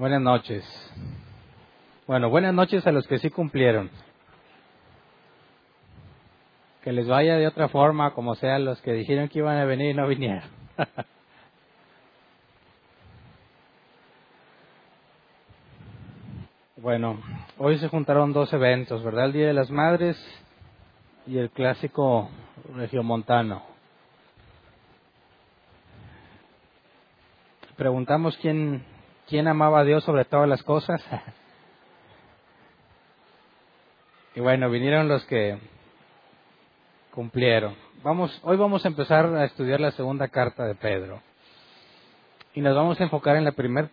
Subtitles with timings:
[0.00, 0.64] Buenas noches.
[2.06, 3.90] Bueno, buenas noches a los que sí cumplieron.
[6.82, 9.90] Que les vaya de otra forma, como sea, los que dijeron que iban a venir
[9.90, 10.42] y no vinieron.
[16.78, 17.20] bueno,
[17.58, 19.26] hoy se juntaron dos eventos, ¿verdad?
[19.26, 20.16] El Día de las Madres
[21.26, 22.30] y el clásico
[22.74, 23.64] regiomontano.
[27.76, 28.82] Preguntamos quién
[29.30, 31.00] ¿Quién amaba a Dios sobre todas las cosas?
[34.34, 35.56] y bueno, vinieron los que
[37.14, 37.76] cumplieron.
[38.02, 41.22] Vamos, hoy vamos a empezar a estudiar la segunda carta de Pedro.
[42.54, 43.88] Y nos vamos a enfocar en la primera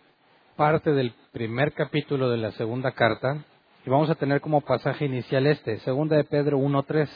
[0.55, 3.45] parte del primer capítulo de la segunda carta.
[3.85, 7.07] Y vamos a tener como pasaje inicial este, segunda de Pedro 1.3.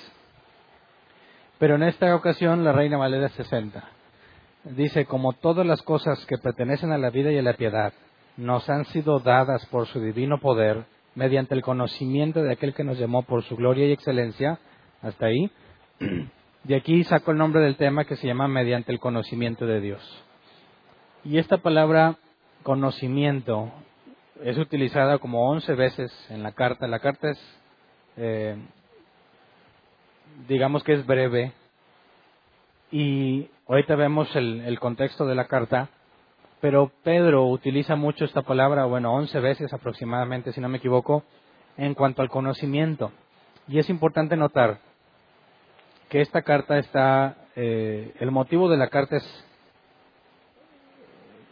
[1.57, 3.83] Pero en esta ocasión la Reina Valera 60.
[4.63, 7.93] Dice, como todas las cosas que pertenecen a la vida y a la piedad,
[8.37, 12.97] nos han sido dadas por su divino poder mediante el conocimiento de aquel que nos
[12.97, 14.59] llamó por su gloria y excelencia,
[15.01, 15.51] hasta ahí.
[16.63, 20.23] De aquí saco el nombre del tema que se llama mediante el conocimiento de Dios.
[21.23, 22.17] Y esta palabra
[22.61, 23.71] conocimiento
[24.43, 26.87] es utilizada como once veces en la carta.
[26.87, 27.59] La carta es,
[28.15, 28.57] eh,
[30.47, 31.51] digamos que es breve.
[32.91, 35.89] Y ahorita vemos el contexto de la carta
[36.61, 41.23] pero Pedro utiliza mucho esta palabra, bueno, once veces aproximadamente, si no me equivoco,
[41.75, 43.11] en cuanto al conocimiento.
[43.67, 44.77] Y es importante notar
[46.07, 49.45] que esta carta está, eh, el motivo de la carta es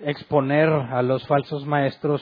[0.01, 2.21] exponer a los falsos maestros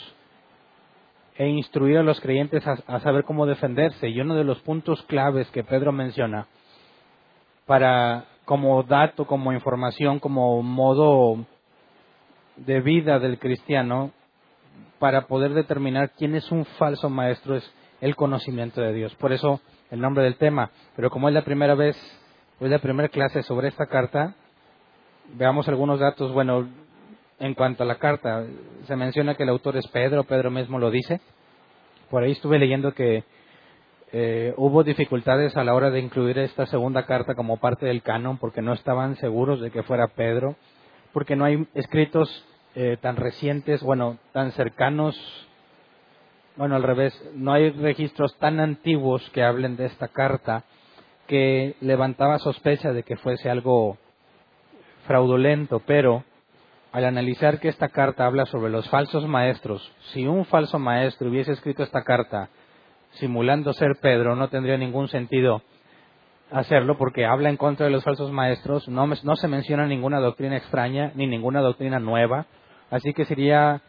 [1.36, 4.08] e instruir a los creyentes a, a, saber cómo defenderse.
[4.08, 6.48] Y uno de los puntos claves que Pedro menciona
[7.66, 11.46] para como dato, como información, como modo
[12.58, 14.12] de vida del cristiano
[15.00, 19.14] para poder determinar quién es un falso maestro es el conocimiento de Dios.
[19.16, 20.72] Por eso el nombre del tema.
[20.96, 21.96] Pero como es la primera vez,
[22.60, 24.36] es la primera clase sobre esta carta,
[25.34, 26.32] veamos algunos datos.
[26.34, 26.68] Bueno,
[27.40, 28.46] en cuanto a la carta,
[28.86, 31.22] se menciona que el autor es Pedro, Pedro mismo lo dice.
[32.10, 33.24] Por ahí estuve leyendo que
[34.14, 38.38] eh, hubo dificultades a la hora de incluir esta segunda carta como parte del canon
[38.38, 40.56] porque no estaban seguros de que fuera Pedro
[41.18, 42.30] porque no hay escritos
[42.76, 45.20] eh, tan recientes, bueno, tan cercanos,
[46.58, 50.64] bueno, al revés, no hay registros tan antiguos que hablen de esta carta
[51.26, 53.98] que levantaba sospecha de que fuese algo
[55.08, 56.24] fraudulento, pero
[56.92, 61.54] al analizar que esta carta habla sobre los falsos maestros, si un falso maestro hubiese
[61.54, 62.50] escrito esta carta
[63.14, 65.64] simulando ser Pedro, no tendría ningún sentido
[66.52, 70.58] hacerlo porque habla en contra de los falsos maestros, no, no se menciona ninguna doctrina
[70.58, 72.46] extraña ni ninguna doctrina nueva,
[72.90, 73.82] así que sería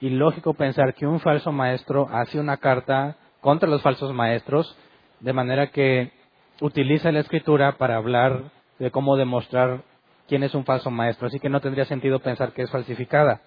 [0.00, 4.76] ilógico pensar que un falso maestro hace una carta contra los falsos maestros,
[5.20, 6.12] de manera que
[6.60, 8.44] utiliza la escritura para hablar
[8.78, 9.82] de cómo demostrar
[10.28, 13.40] quién es un falso maestro, así que no tendría sentido pensar que es falsificada.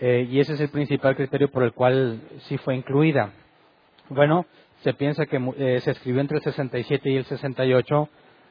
[0.00, 3.30] Eh, y ese es el principal criterio por el cual sí fue incluida.
[4.08, 4.44] Bueno,
[4.84, 8.08] se piensa que eh, se escribió entre el 67 y el 68,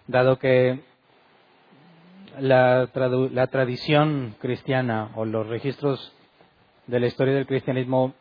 [0.08, 0.80] dado que
[2.40, 2.90] la,
[3.32, 6.12] la tradición cristiana o los registros
[6.88, 8.16] de la historia del cristianismo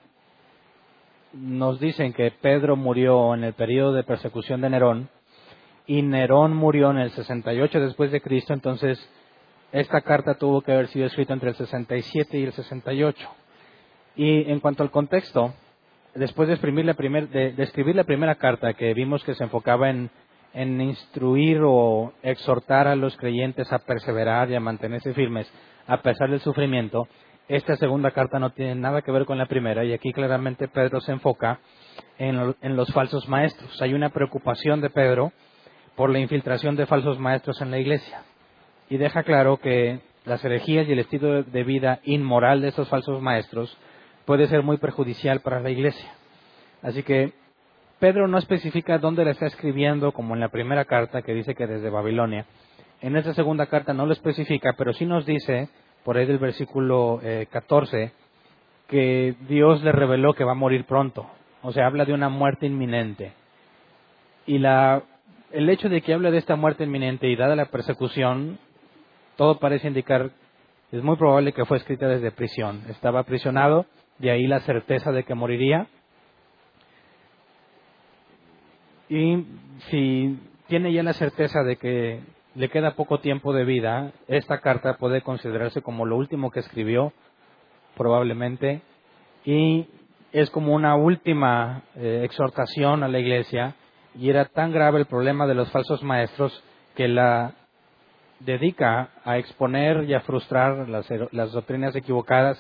[1.32, 5.08] nos dicen que Pedro murió en el periodo de persecución de Nerón
[5.86, 8.98] y Nerón murió en el 68 después de Cristo, entonces
[9.72, 13.28] esta carta tuvo que haber sido escrita entre el 67 y el 68.
[14.16, 15.54] Y en cuanto al contexto,
[16.14, 20.10] después de, la de, escribir la primera carta que vimos que se enfocaba en,
[20.54, 25.50] instruir o exhortar a los creyentes a perseverar y a mantenerse firmes
[25.86, 27.08] a pesar del sufrimiento,
[27.48, 31.00] esta segunda carta no tiene nada que ver con la primera y aquí claramente Pedro
[31.00, 31.58] se enfoca
[32.18, 33.80] en, en los falsos maestros.
[33.82, 35.32] Hay una preocupación de Pedro
[35.96, 38.22] por la infiltración de falsos maestros en la iglesia
[38.88, 43.20] y deja claro que las herejías y el estilo de vida inmoral de esos falsos
[43.20, 43.76] maestros
[44.32, 46.10] puede ser muy perjudicial para la iglesia.
[46.80, 47.34] Así que
[47.98, 51.66] Pedro no especifica dónde le está escribiendo, como en la primera carta que dice que
[51.66, 52.46] desde Babilonia.
[53.02, 55.68] En esta segunda carta no lo especifica, pero sí nos dice,
[56.02, 57.20] por ahí del versículo
[57.50, 58.12] 14, eh,
[58.88, 61.26] que Dios le reveló que va a morir pronto.
[61.60, 63.34] O sea, habla de una muerte inminente.
[64.46, 65.02] Y la,
[65.50, 68.58] el hecho de que hable de esta muerte inminente y dada la persecución,
[69.36, 70.30] todo parece indicar,
[70.90, 72.80] es muy probable que fue escrita desde prisión.
[72.88, 73.84] Estaba aprisionado
[74.18, 75.86] de ahí la certeza de que moriría.
[79.08, 79.44] Y
[79.90, 80.38] si
[80.68, 82.20] tiene ya la certeza de que
[82.54, 87.12] le queda poco tiempo de vida, esta carta puede considerarse como lo último que escribió,
[87.96, 88.82] probablemente,
[89.44, 89.86] y
[90.32, 93.74] es como una última eh, exhortación a la iglesia.
[94.14, 96.62] Y era tan grave el problema de los falsos maestros
[96.94, 97.54] que la
[98.40, 102.58] dedica a exponer y a frustrar las, las doctrinas equivocadas,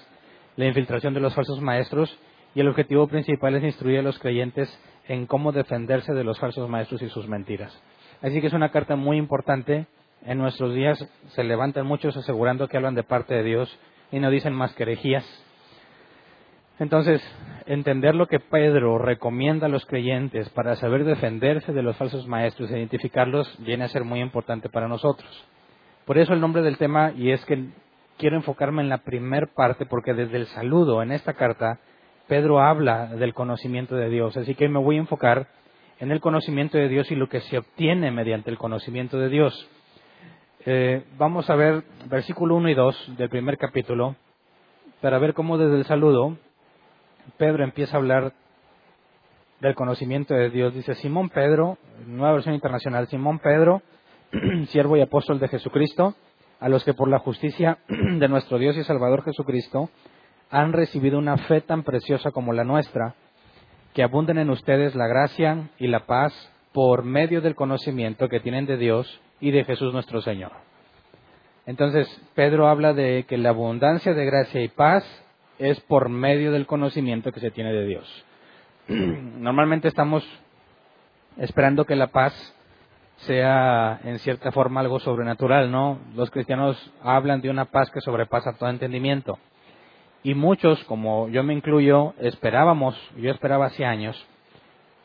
[0.56, 2.16] la infiltración de los falsos maestros
[2.54, 4.68] y el objetivo principal es instruir a los creyentes
[5.08, 7.76] en cómo defenderse de los falsos maestros y sus mentiras.
[8.20, 9.86] Así que es una carta muy importante.
[10.24, 13.78] En nuestros días se levantan muchos asegurando que hablan de parte de Dios
[14.12, 15.24] y no dicen más que herejías.
[16.78, 17.22] Entonces,
[17.66, 22.70] entender lo que Pedro recomienda a los creyentes para saber defenderse de los falsos maestros
[22.70, 25.30] e identificarlos viene a ser muy importante para nosotros.
[26.04, 27.66] Por eso el nombre del tema, y es que
[28.18, 31.78] quiero enfocarme en la primer parte, porque desde el saludo en esta carta,
[32.28, 34.36] Pedro habla del conocimiento de Dios.
[34.36, 35.48] Así que me voy a enfocar
[35.98, 39.68] en el conocimiento de Dios y lo que se obtiene mediante el conocimiento de Dios.
[40.64, 44.14] Eh, vamos a ver versículo 1 y 2 del primer capítulo
[45.00, 46.36] para ver cómo desde el saludo
[47.36, 48.32] Pedro empieza a hablar
[49.60, 50.74] del conocimiento de Dios.
[50.74, 53.82] Dice Simón Pedro, nueva versión internacional, Simón Pedro,
[54.68, 56.14] siervo y apóstol de Jesucristo,
[56.62, 59.90] a los que por la justicia de nuestro Dios y Salvador Jesucristo
[60.48, 63.16] han recibido una fe tan preciosa como la nuestra,
[63.94, 66.32] que abunden en ustedes la gracia y la paz
[66.72, 70.52] por medio del conocimiento que tienen de Dios y de Jesús nuestro Señor.
[71.66, 72.06] Entonces,
[72.36, 75.04] Pedro habla de que la abundancia de gracia y paz
[75.58, 78.24] es por medio del conocimiento que se tiene de Dios.
[78.88, 80.24] Normalmente estamos
[81.38, 82.32] esperando que la paz
[83.26, 85.98] sea en cierta forma algo sobrenatural, ¿no?
[86.14, 89.38] Los cristianos hablan de una paz que sobrepasa todo entendimiento.
[90.22, 94.16] Y muchos, como yo me incluyo, esperábamos, yo esperaba hace años,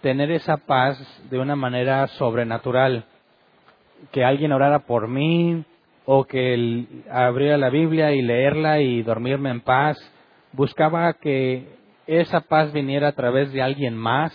[0.02, 0.98] tener esa paz
[1.30, 3.06] de una manera sobrenatural,
[4.12, 5.64] que alguien orara por mí
[6.06, 9.98] o que abriera la Biblia y leerla y dormirme en paz
[10.58, 11.68] buscaba que
[12.08, 14.34] esa paz viniera a través de alguien más,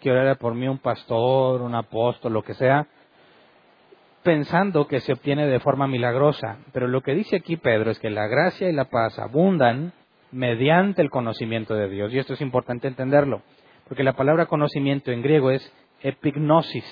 [0.00, 2.86] que orara por mí un pastor, un apóstol, lo que sea,
[4.22, 6.58] pensando que se obtiene de forma milagrosa.
[6.72, 9.92] Pero lo que dice aquí Pedro es que la gracia y la paz abundan
[10.30, 12.12] mediante el conocimiento de Dios.
[12.12, 13.42] Y esto es importante entenderlo,
[13.88, 16.84] porque la palabra conocimiento en griego es epignosis,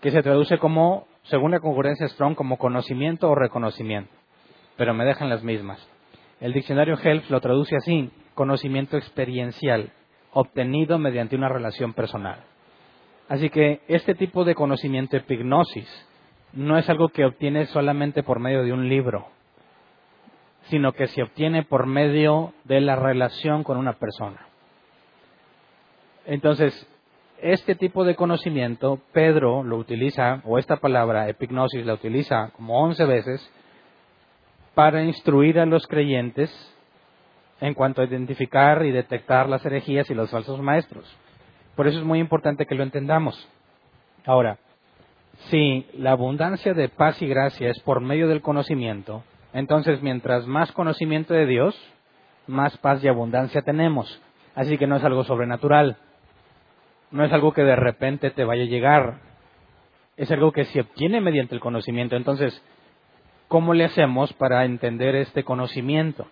[0.00, 4.12] que se traduce como, según la concurrencia Strong, como conocimiento o reconocimiento,
[4.76, 5.86] pero me dejan las mismas.
[6.40, 9.92] El diccionario Helps lo traduce así, conocimiento experiencial,
[10.32, 12.40] obtenido mediante una relación personal.
[13.28, 15.88] Así que este tipo de conocimiento epignosis
[16.52, 19.26] no es algo que obtienes solamente por medio de un libro,
[20.64, 24.46] sino que se obtiene por medio de la relación con una persona.
[26.26, 26.86] Entonces,
[27.40, 33.04] este tipo de conocimiento, Pedro lo utiliza, o esta palabra epignosis la utiliza como once
[33.04, 33.50] veces,
[34.74, 36.50] para instruir a los creyentes
[37.60, 41.04] en cuanto a identificar y detectar las herejías y los falsos maestros.
[41.76, 43.48] Por eso es muy importante que lo entendamos.
[44.24, 44.58] Ahora,
[45.50, 50.72] si la abundancia de paz y gracia es por medio del conocimiento, entonces mientras más
[50.72, 51.78] conocimiento de Dios,
[52.46, 54.20] más paz y abundancia tenemos.
[54.54, 55.96] Así que no es algo sobrenatural,
[57.10, 59.20] no es algo que de repente te vaya a llegar,
[60.16, 62.16] es algo que se obtiene mediante el conocimiento.
[62.16, 62.62] Entonces,
[63.52, 66.26] ¿Cómo le hacemos para entender este conocimiento?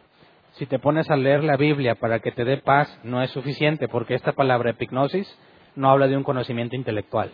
[0.52, 3.88] Si te pones a leer la Biblia para que te dé paz, no es suficiente,
[3.88, 5.30] porque esta palabra epignosis
[5.76, 7.30] no habla de un conocimiento intelectual.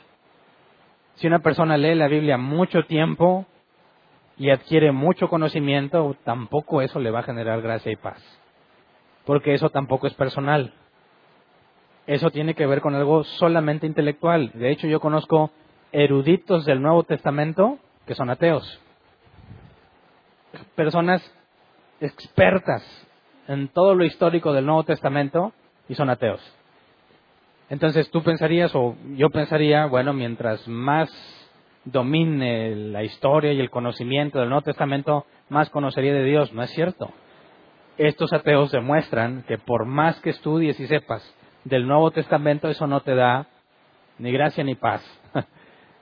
[1.17, 3.47] Si una persona lee la Biblia mucho tiempo
[4.37, 8.23] y adquiere mucho conocimiento, tampoco eso le va a generar gracia y paz,
[9.25, 10.73] porque eso tampoco es personal.
[12.07, 14.53] Eso tiene que ver con algo solamente intelectual.
[14.55, 15.51] De hecho, yo conozco
[15.91, 18.81] eruditos del Nuevo Testamento que son ateos
[20.75, 21.23] personas
[22.01, 22.83] expertas
[23.49, 25.53] en todo lo histórico del Nuevo Testamento
[25.89, 26.41] y son ateos.
[27.69, 31.11] Entonces tú pensarías, o yo pensaría, bueno, mientras más
[31.85, 36.53] domine la historia y el conocimiento del Nuevo Testamento, más conocería de Dios.
[36.53, 37.11] No es cierto.
[37.99, 41.23] Estos ateos demuestran que por más que estudies y sepas
[41.65, 43.47] del Nuevo Testamento, eso no te da
[44.19, 45.03] ni gracia ni paz.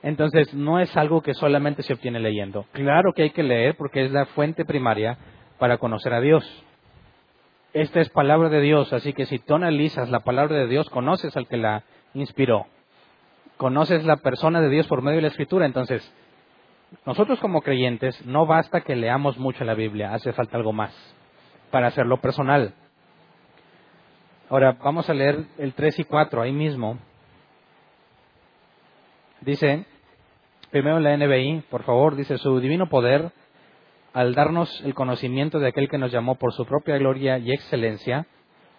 [0.03, 2.67] Entonces, no es algo que solamente se obtiene leyendo.
[2.73, 5.17] Claro que hay que leer porque es la fuente primaria
[5.59, 6.45] para conocer a Dios.
[7.75, 11.37] Esta es palabra de Dios, así que si tú analizas la palabra de Dios, conoces
[11.37, 11.83] al que la
[12.15, 12.67] inspiró.
[13.57, 15.67] Conoces la persona de Dios por medio de la escritura.
[15.67, 16.09] Entonces,
[17.05, 20.95] nosotros como creyentes no basta que leamos mucho la Biblia, hace falta algo más
[21.73, 22.75] para hacerlo personal.
[24.49, 26.99] Ahora, vamos a leer el 3 y 4 ahí mismo.
[29.41, 29.85] Dice,
[30.71, 33.33] primero la NBI, por favor, dice su divino poder,
[34.15, 38.27] al darnos el conocimiento de aquel que nos llamó por su propia gloria y excelencia,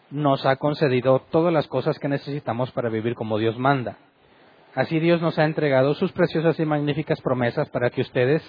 [0.10, 3.98] nos ha concedido todas las cosas que necesitamos para vivir como Dios manda.
[4.74, 8.42] Así Dios nos ha entregado sus preciosas y magníficas promesas para que ustedes,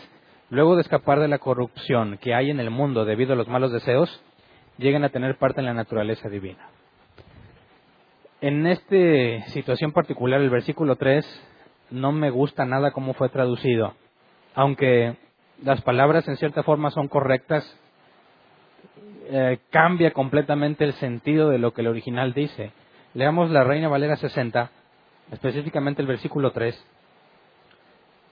[0.48, 3.72] luego de escapar de la corrupción que hay en el mundo debido a los malos
[3.72, 4.22] deseos,
[4.78, 6.68] lleguen a tener parte en la naturaleza divina.
[8.40, 11.26] En esta situación particular, el versículo 3,
[11.90, 13.94] no me gusta nada cómo fue traducido.
[14.54, 15.16] Aunque
[15.64, 17.64] las palabras en cierta forma son correctas,
[19.28, 22.72] eh, cambia completamente el sentido de lo que el original dice.
[23.14, 24.70] Leamos la Reina Valera 60
[25.32, 26.84] específicamente el versículo 3,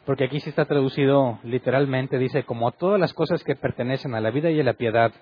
[0.06, 4.30] porque aquí sí está traducido literalmente, dice, como todas las cosas que pertenecen a la
[4.30, 5.12] vida y a la piedad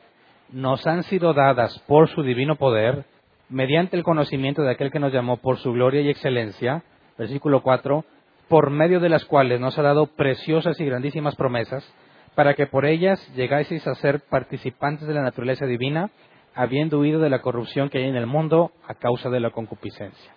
[0.50, 3.04] nos han sido dadas por su divino poder,
[3.48, 6.82] mediante el conocimiento de aquel que nos llamó por su gloria y excelencia,
[7.16, 8.04] versículo 4,
[8.52, 11.90] por medio de las cuales nos ha dado preciosas y grandísimas promesas,
[12.34, 16.10] para que por ellas llegáis a ser participantes de la naturaleza divina,
[16.54, 20.34] habiendo huido de la corrupción que hay en el mundo a causa de la concupiscencia.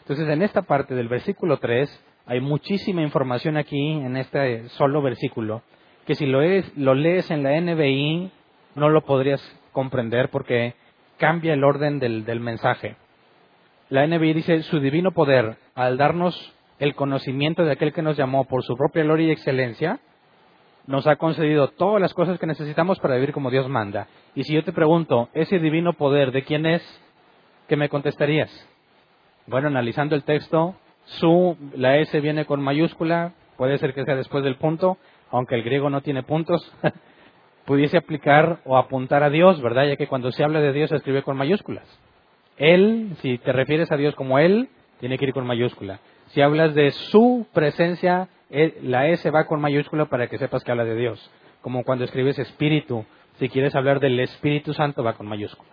[0.00, 5.62] Entonces, en esta parte del versículo 3 hay muchísima información aquí en este solo versículo,
[6.06, 6.40] que si lo,
[6.76, 8.32] lo lees en la NBI
[8.74, 9.40] no lo podrías
[9.72, 10.74] comprender porque
[11.16, 12.96] cambia el orden del, del mensaje.
[13.88, 18.44] La NBI dice, su divino poder, al darnos el conocimiento de aquel que nos llamó
[18.44, 20.00] por su propia gloria y excelencia,
[20.86, 24.06] nos ha concedido todas las cosas que necesitamos para vivir como Dios manda.
[24.34, 26.82] Y si yo te pregunto, ¿ese divino poder de quién es?
[27.68, 28.50] ¿Qué me contestarías?
[29.46, 34.44] Bueno, analizando el texto, su, la S viene con mayúscula, puede ser que sea después
[34.44, 34.98] del punto,
[35.30, 36.72] aunque el griego no tiene puntos,
[37.64, 39.86] pudiese aplicar o apuntar a Dios, ¿verdad?
[39.86, 41.84] Ya que cuando se habla de Dios se escribe con mayúsculas.
[42.56, 44.68] Él, si te refieres a Dios como Él,
[45.00, 46.00] tiene que ir con mayúscula.
[46.36, 48.28] Si hablas de su presencia,
[48.82, 51.30] la S va con mayúscula para que sepas que habla de Dios.
[51.62, 53.06] Como cuando escribes Espíritu,
[53.38, 55.70] si quieres hablar del Espíritu Santo va con mayúscula.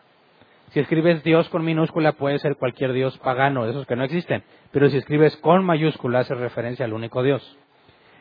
[0.70, 4.46] Si escribes Dios con minúscula puede ser cualquier Dios pagano, de esos que no existen.
[4.72, 7.58] Pero si escribes con mayúscula hace referencia al único Dios.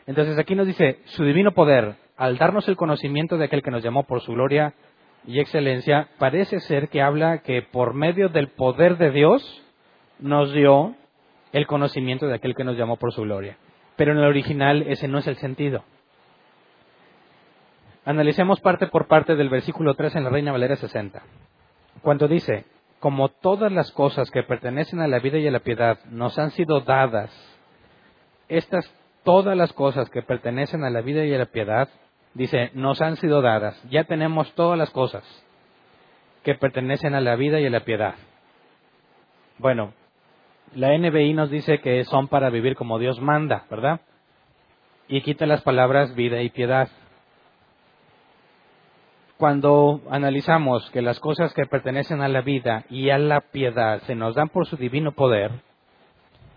[0.05, 3.83] Entonces aquí nos dice, su divino poder, al darnos el conocimiento de aquel que nos
[3.83, 4.73] llamó por su gloria
[5.25, 9.63] y excelencia, parece ser que habla que por medio del poder de Dios
[10.19, 10.97] nos dio
[11.53, 13.57] el conocimiento de aquel que nos llamó por su gloria.
[13.95, 15.83] Pero en el original ese no es el sentido.
[18.03, 21.21] Analicemos parte por parte del versículo 3 en la Reina Valera 60
[22.01, 22.65] cuando dice,
[22.99, 26.51] como todas las cosas que pertenecen a la vida y a la piedad nos han
[26.51, 27.31] sido dadas,
[28.49, 28.91] estas
[29.23, 31.89] todas las cosas que pertenecen a la vida y a la piedad,
[32.33, 33.81] dice, nos han sido dadas.
[33.89, 35.23] Ya tenemos todas las cosas
[36.43, 38.15] que pertenecen a la vida y a la piedad.
[39.59, 39.93] Bueno,
[40.75, 44.01] la NBI nos dice que son para vivir como Dios manda, ¿verdad?
[45.07, 46.89] Y quita las palabras vida y piedad
[49.43, 54.15] cuando analizamos que las cosas que pertenecen a la vida y a la piedad se
[54.15, 55.51] nos dan por su divino poder,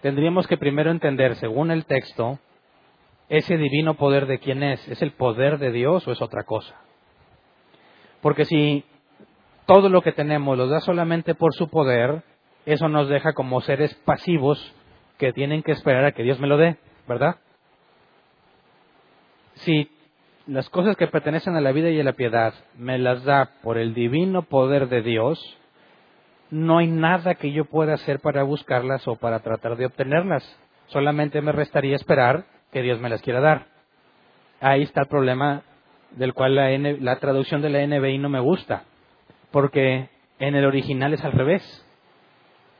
[0.03, 2.39] tendríamos que primero entender, según el texto,
[3.29, 4.87] ese divino poder de quién es.
[4.87, 6.77] ¿Es el poder de Dios o es otra cosa?
[8.21, 8.85] Porque si
[9.67, 12.23] todo lo que tenemos lo da solamente por su poder,
[12.67, 14.75] eso nos deja como seres pasivos
[15.19, 16.77] que tienen que esperar a que Dios me lo dé,
[17.09, 17.37] ¿verdad?
[19.55, 19.91] Si
[20.47, 23.79] las cosas que pertenecen a la vida y a la piedad me las da por
[23.79, 25.41] el divino poder de Dios,
[26.51, 30.45] no hay nada que yo pueda hacer para buscarlas o para tratar de obtenerlas.
[30.87, 33.67] Solamente me restaría esperar que Dios me las quiera dar.
[34.61, 35.63] Ahí está el problema
[36.13, 38.85] del cual la, la traducción de la NBI no me gusta,
[39.51, 40.09] porque
[40.39, 41.86] en el original es al revés.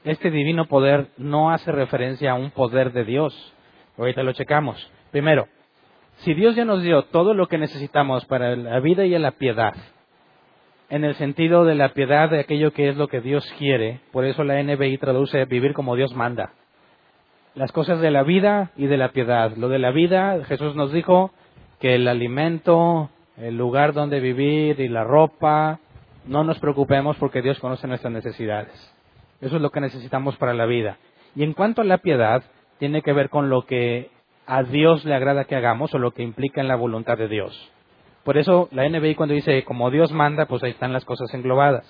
[0.07, 3.35] Este divino poder no hace referencia a un poder de Dios.
[3.99, 4.89] Ahorita lo checamos.
[5.11, 5.49] Primero,
[6.19, 9.75] si Dios ya nos dio todo lo que necesitamos para la vida y la piedad,
[10.91, 14.25] en el sentido de la piedad de aquello que es lo que Dios quiere, por
[14.25, 16.53] eso la NBI traduce vivir como Dios manda.
[17.57, 19.57] Las cosas de la vida y de la piedad.
[19.57, 21.33] Lo de la vida, Jesús nos dijo
[21.81, 25.81] que el alimento, el lugar donde vivir y la ropa,
[26.27, 28.96] no nos preocupemos porque Dios conoce nuestras necesidades.
[29.41, 30.99] Eso es lo que necesitamos para la vida.
[31.35, 32.43] Y en cuanto a la piedad,
[32.79, 34.11] tiene que ver con lo que
[34.47, 37.73] a Dios le agrada que hagamos o lo que implica en la voluntad de Dios.
[38.25, 41.85] Por eso la NBI cuando dice como Dios manda, pues ahí están las cosas englobadas.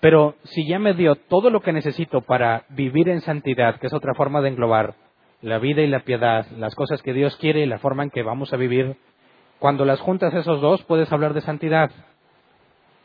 [0.00, 3.92] Pero si ya me dio todo lo que necesito para vivir en santidad, que es
[3.94, 4.94] otra forma de englobar
[5.40, 8.22] la vida y la piedad, las cosas que Dios quiere y la forma en que
[8.22, 8.96] vamos a vivir,
[9.58, 11.90] cuando las juntas esos dos puedes hablar de santidad,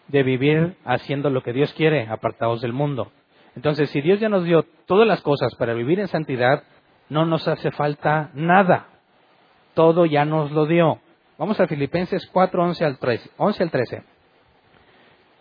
[0.08, 3.12] de vivir haciendo lo que Dios quiere, apartados del mundo.
[3.60, 6.64] Entonces, si Dios ya nos dio todas las cosas para vivir en santidad,
[7.10, 8.88] no nos hace falta nada.
[9.74, 11.02] Todo ya nos lo dio.
[11.38, 13.32] Vamos a Filipenses 4, 11 al 13.
[13.36, 14.04] 11 al 13.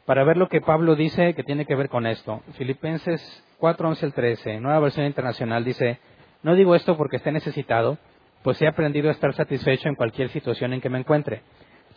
[0.04, 2.42] para ver lo que Pablo dice que tiene que ver con esto.
[2.54, 3.20] Filipenses
[3.58, 6.00] 4, 11 al 13, nueva versión internacional, dice,
[6.42, 7.98] no digo esto porque esté necesitado,
[8.42, 11.42] pues he aprendido a estar satisfecho en cualquier situación en que me encuentre.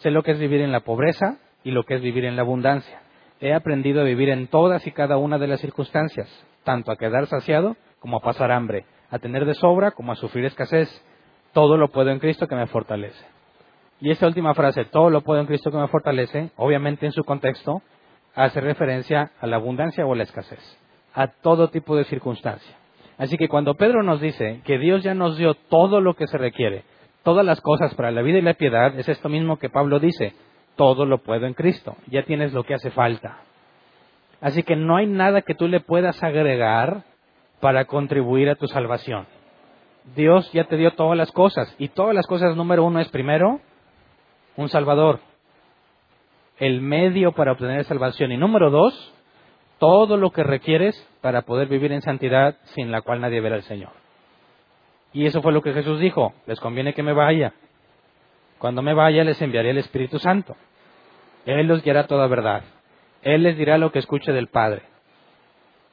[0.02, 2.44] Sé lo que es vivir en la pobreza y lo que es vivir en la
[2.44, 3.02] abundancia.
[3.42, 6.30] He aprendido a vivir en todas y cada una de las circunstancias,
[6.64, 10.46] tanto a quedar saciado como a pasar hambre, a tener de sobra como a sufrir
[10.46, 10.90] escasez.
[11.52, 13.26] Todo lo puedo en Cristo que me fortalece.
[14.00, 17.24] Y esta última frase, todo lo puedo en Cristo que me fortalece, obviamente en su
[17.24, 17.82] contexto,
[18.36, 20.60] hace referencia a la abundancia o a la escasez,
[21.16, 22.76] a todo tipo de circunstancia.
[23.18, 26.38] Así que cuando Pedro nos dice que Dios ya nos dio todo lo que se
[26.38, 26.84] requiere,
[27.24, 30.34] todas las cosas para la vida y la piedad, es esto mismo que Pablo dice,
[30.76, 33.40] todo lo puedo en Cristo, ya tienes lo que hace falta.
[34.42, 37.04] Así que no hay nada que tú le puedas agregar
[37.60, 39.28] para contribuir a tu salvación.
[40.16, 43.60] Dios ya te dio todas las cosas y todas las cosas número uno es primero
[44.58, 45.20] un Salvador,
[46.58, 49.14] el medio para obtener salvación y número dos,
[49.80, 53.64] todo lo que requieres para poder vivir en santidad sin la cual nadie verá al
[53.64, 53.92] Señor.
[55.14, 57.54] Y eso fue lo que Jesús dijo, les conviene que me vaya.
[58.62, 60.56] Cuando me vaya les enviaré el Espíritu Santo.
[61.48, 62.62] Él los guiará toda verdad.
[63.24, 64.84] Él les dirá lo que escuche del Padre.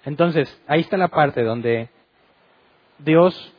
[0.04, 1.88] Entonces, ahí está la parte donde
[2.98, 3.54] Dios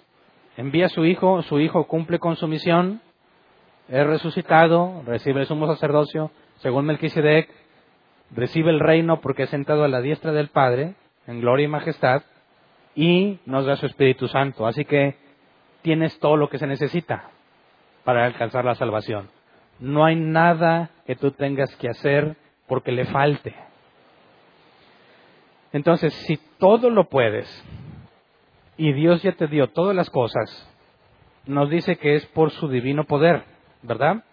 [0.57, 3.01] envía a su Hijo, su Hijo cumple con su misión,
[3.87, 7.49] es resucitado, recibe el sumo sacerdocio, según Melquisedec,
[8.29, 10.93] recibe el reino porque es sentado a la diestra del Padre,
[11.25, 12.21] en gloria y majestad,
[12.93, 14.67] y nos da su Espíritu Santo.
[14.67, 15.15] Así que
[15.81, 17.31] tienes todo lo que se necesita
[18.03, 19.29] para alcanzar la salvación.
[19.79, 22.36] No hay nada que tú tengas que hacer
[22.68, 23.56] porque le falte.
[25.72, 27.48] Entonces, si todo lo puedes
[28.77, 30.68] y Dios ya te dio todas las cosas,
[31.46, 33.44] nos dice que es por su divino poder,
[33.82, 34.24] ¿verdad?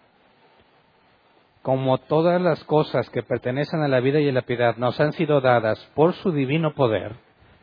[1.61, 5.13] Como todas las cosas que pertenecen a la vida y a la piedad nos han
[5.13, 7.13] sido dadas por su divino poder,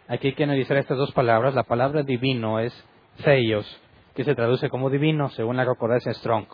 [0.08, 1.54] aquí hay que analizar estas dos palabras.
[1.54, 2.72] La palabra divino es
[3.18, 3.80] sellos,
[4.14, 6.46] que se traduce como divino, según la concordancia Strong.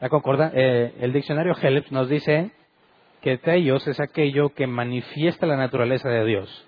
[0.00, 2.50] La concorda, eh, el diccionario Helps nos dice
[3.20, 6.66] que Theos es aquello que manifiesta la naturaleza de Dios.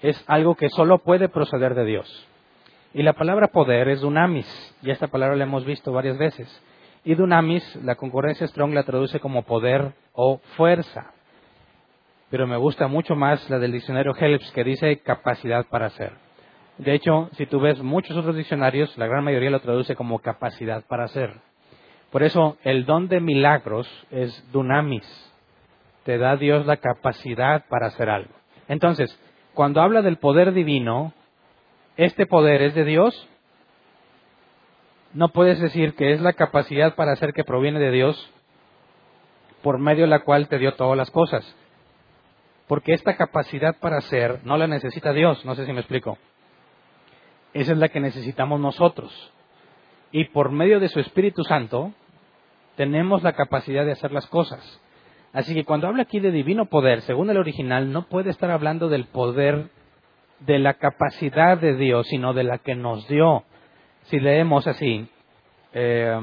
[0.00, 2.26] Es algo que solo puede proceder de Dios.
[2.94, 6.48] Y la palabra poder es dunamis, y esta palabra la hemos visto varias veces.
[7.04, 11.12] Y dunamis, la concurrencia Strong la traduce como poder o fuerza.
[12.30, 16.12] Pero me gusta mucho más la del diccionario Helps, que dice capacidad para hacer.
[16.78, 20.84] De hecho, si tú ves muchos otros diccionarios, la gran mayoría lo traduce como capacidad
[20.86, 21.34] para hacer.
[22.10, 25.06] Por eso, el don de milagros es dunamis,
[26.04, 28.32] te da Dios la capacidad para hacer algo.
[28.68, 29.16] Entonces,
[29.54, 31.12] cuando habla del poder divino,
[31.96, 33.28] este poder es de Dios.
[35.12, 38.32] No puedes decir que es la capacidad para hacer que proviene de Dios,
[39.62, 41.44] por medio de la cual te dio todas las cosas.
[42.66, 46.16] Porque esta capacidad para hacer no la necesita Dios, no sé si me explico.
[47.52, 49.32] Esa es la que necesitamos nosotros.
[50.12, 51.92] Y por medio de su Espíritu Santo,
[52.76, 54.80] tenemos la capacidad de hacer las cosas.
[55.32, 58.88] Así que cuando habla aquí de divino poder, según el original, no puede estar hablando
[58.88, 59.68] del poder
[60.40, 63.44] de la capacidad de Dios, sino de la que nos dio.
[64.04, 65.08] Si leemos así,
[65.72, 66.18] eh,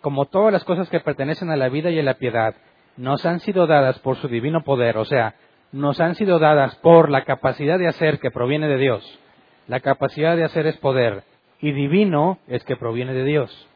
[0.00, 2.54] como todas las cosas que pertenecen a la vida y a la piedad,
[2.96, 5.34] nos han sido dadas por su divino poder, o sea,
[5.72, 9.20] nos han sido dadas por la capacidad de hacer que proviene de Dios.
[9.66, 11.24] La capacidad de hacer es poder
[11.60, 13.68] y divino es que proviene de Dios.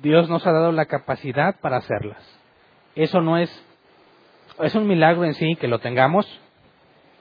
[0.00, 2.38] Dios nos ha dado la capacidad para hacerlas
[2.98, 3.64] eso no es,
[4.60, 6.26] es un milagro en sí que lo tengamos,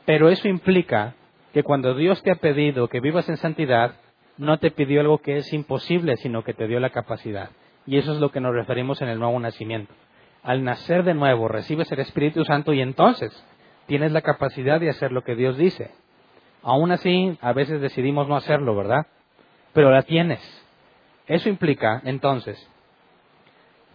[0.06, 1.14] pero eso implica
[1.54, 3.94] que cuando Dios te ha pedido que vivas en santidad,
[4.38, 7.52] no te pidió algo que es imposible, sino que te dio la capacidad.
[7.86, 9.94] Y eso es lo que nos referimos en el nuevo nacimiento.
[10.42, 13.32] Al nacer de nuevo, recibes el Espíritu Santo y entonces
[13.86, 15.92] tienes la capacidad de hacer lo que Dios dice.
[16.68, 19.08] Aún así, a veces decidimos no hacerlo, ¿verdad?
[19.72, 20.42] Pero la tienes.
[21.26, 22.62] Eso implica, entonces,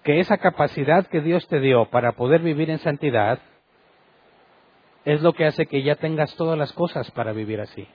[0.02, 3.40] que esa capacidad que Dios te dio para poder vivir en santidad
[5.04, 7.86] es lo que hace que ya tengas todas las cosas para vivir así.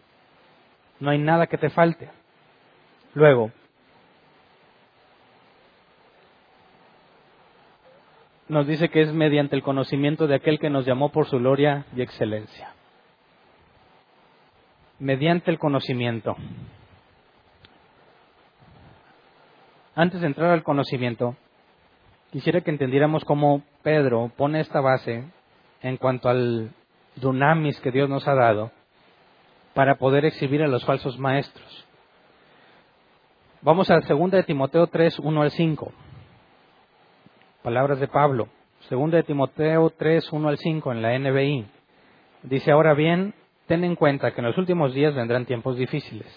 [0.99, 2.11] No hay nada que te falte.
[3.15, 3.51] Luego,
[8.47, 11.87] nos dice que es mediante el conocimiento de aquel que nos llamó por su gloria
[11.95, 12.76] y excelencia.
[14.99, 16.35] Mediante el conocimiento.
[19.95, 21.35] Antes de entrar al conocimiento,
[22.31, 25.23] quisiera que entendiéramos cómo Pedro pone esta base
[25.81, 26.71] en cuanto al
[27.15, 28.71] dunamis que Dios nos ha dado
[29.73, 31.85] para poder exhibir a los falsos maestros.
[33.61, 35.91] Vamos a 2 de Timoteo 3, 1 al 5.
[37.61, 38.49] Palabras de Pablo.
[38.89, 41.65] Segunda de Timoteo 3, 1 al 5 en la NBI.
[42.43, 43.33] Dice, ahora bien,
[43.67, 46.27] ten en cuenta que en los últimos días vendrán tiempos difíciles.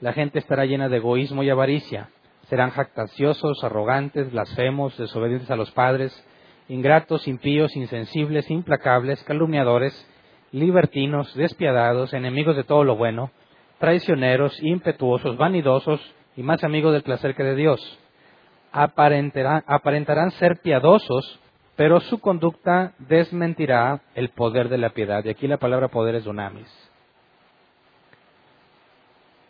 [0.00, 2.08] La gente estará llena de egoísmo y avaricia.
[2.48, 6.12] Serán jactanciosos, arrogantes, blasfemos, desobedientes a los padres,
[6.68, 9.94] ingratos, impíos, insensibles, implacables, calumniadores,
[10.50, 13.30] libertinos, despiadados, enemigos de todo lo bueno,
[13.78, 16.00] traicioneros, impetuosos, vanidosos
[16.36, 17.98] y más amigos del placer que de Dios.
[18.72, 21.38] Aparentarán, aparentarán ser piadosos,
[21.82, 25.24] pero su conducta desmentirá el poder de la piedad.
[25.24, 26.68] Y aquí la palabra poder es dunamis.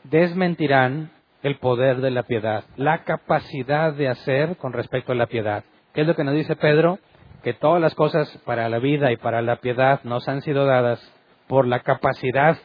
[0.05, 1.11] Desmentirán
[1.43, 5.65] el poder de la piedad, la capacidad de hacer con respecto a la piedad.
[5.93, 7.01] ¿Qué es lo que nos dice Pedro?
[7.43, 11.07] Que todas las cosas para la vida y para la piedad nos han sido dadas
[11.49, 12.57] por la capacidad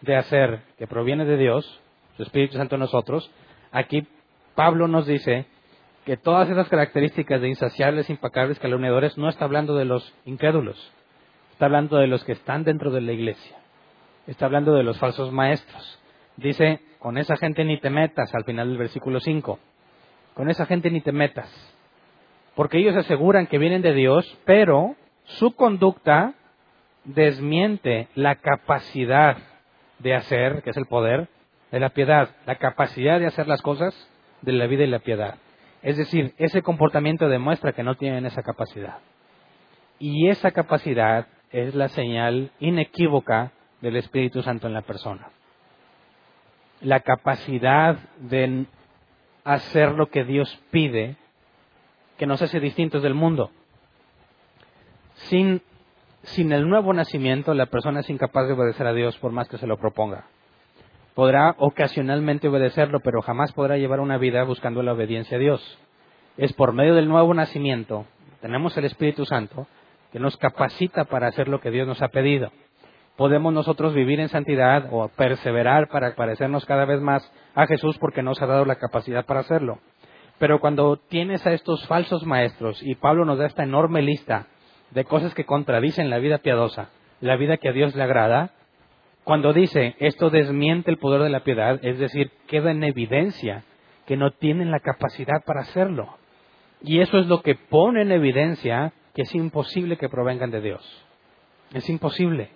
[0.00, 1.82] de hacer que proviene de Dios,
[2.16, 3.30] su Espíritu Santo en nosotros.
[3.72, 4.08] Aquí
[4.54, 5.44] Pablo nos dice
[6.04, 10.92] que todas esas características de insaciables, impacables, calumniadores, no está hablando de los incrédulos,
[11.52, 13.56] está hablando de los que están dentro de la iglesia,
[14.26, 16.00] está hablando de los falsos maestros.
[16.36, 19.58] Dice, con esa gente ni te metas, al final del versículo 5,
[20.34, 21.48] con esa gente ni te metas,
[22.56, 26.34] porque ellos aseguran que vienen de Dios, pero su conducta
[27.04, 29.36] desmiente la capacidad
[29.98, 31.28] de hacer, que es el poder,
[31.70, 33.94] de la piedad, la capacidad de hacer las cosas
[34.42, 35.36] de la vida y la piedad.
[35.82, 38.98] Es decir, ese comportamiento demuestra que no tienen esa capacidad.
[39.98, 45.30] Y esa capacidad es la señal inequívoca del Espíritu Santo en la persona.
[46.80, 48.66] La capacidad de
[49.44, 51.16] hacer lo que Dios pide,
[52.16, 53.50] que nos hace distintos del mundo.
[55.14, 55.62] Sin,
[56.22, 59.58] sin el nuevo nacimiento, la persona es incapaz de obedecer a Dios por más que
[59.58, 60.26] se lo proponga
[61.14, 65.78] podrá ocasionalmente obedecerlo, pero jamás podrá llevar una vida buscando la obediencia a Dios.
[66.36, 68.06] Es por medio del nuevo nacimiento,
[68.40, 69.66] tenemos el Espíritu Santo,
[70.12, 72.50] que nos capacita para hacer lo que Dios nos ha pedido.
[73.16, 78.22] Podemos nosotros vivir en santidad o perseverar para parecernos cada vez más a Jesús porque
[78.22, 79.78] nos ha dado la capacidad para hacerlo.
[80.38, 84.46] Pero cuando tienes a estos falsos maestros, y Pablo nos da esta enorme lista
[84.90, 86.88] de cosas que contradicen la vida piadosa,
[87.20, 88.50] la vida que a Dios le agrada,
[89.24, 93.64] cuando dice esto desmiente el poder de la piedad, es decir, queda en evidencia
[94.06, 96.16] que no tienen la capacidad para hacerlo.
[96.82, 101.06] Y eso es lo que pone en evidencia que es imposible que provengan de Dios.
[101.72, 102.50] Es imposible.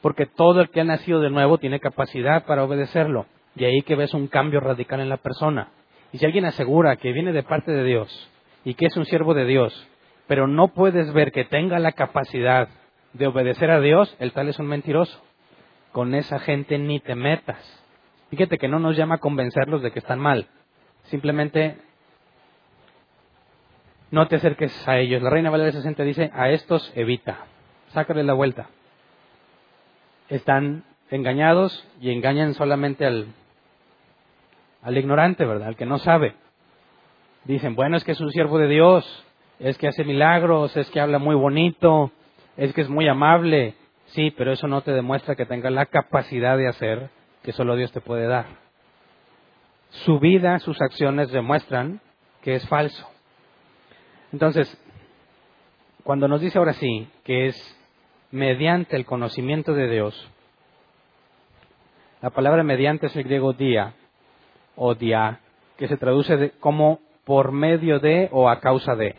[0.00, 3.26] Porque todo el que ha nacido de nuevo tiene capacidad para obedecerlo.
[3.56, 5.68] Y ahí que ves un cambio radical en la persona.
[6.12, 8.30] Y si alguien asegura que viene de parte de Dios
[8.64, 9.88] y que es un siervo de Dios,
[10.26, 12.68] pero no puedes ver que tenga la capacidad
[13.12, 15.20] de obedecer a Dios, el tal es un mentiroso.
[15.92, 17.58] Con esa gente ni te metas.
[18.30, 20.48] Fíjate que no nos llama a convencerlos de que están mal.
[21.04, 21.78] Simplemente
[24.10, 25.22] no te acerques a ellos.
[25.22, 27.46] La reina Valeria 60 dice, a estos evita.
[27.88, 28.68] Sácale la vuelta.
[30.28, 33.28] Están engañados y engañan solamente al,
[34.82, 35.68] al ignorante, ¿verdad?
[35.68, 36.34] Al que no sabe.
[37.44, 39.24] Dicen, bueno, es que es un siervo de Dios,
[39.58, 42.12] es que hace milagros, es que habla muy bonito,
[42.58, 43.74] es que es muy amable,
[44.06, 47.08] sí, pero eso no te demuestra que tenga la capacidad de hacer
[47.42, 48.46] que solo Dios te puede dar.
[49.90, 52.00] Su vida, sus acciones demuestran
[52.42, 53.08] que es falso.
[54.32, 54.76] Entonces,
[56.02, 57.78] cuando nos dice ahora sí que es
[58.32, 60.30] mediante el conocimiento de Dios,
[62.20, 63.94] la palabra mediante es el griego dia
[64.74, 65.40] o dia,
[65.76, 69.14] que se traduce como por medio de o a causa de.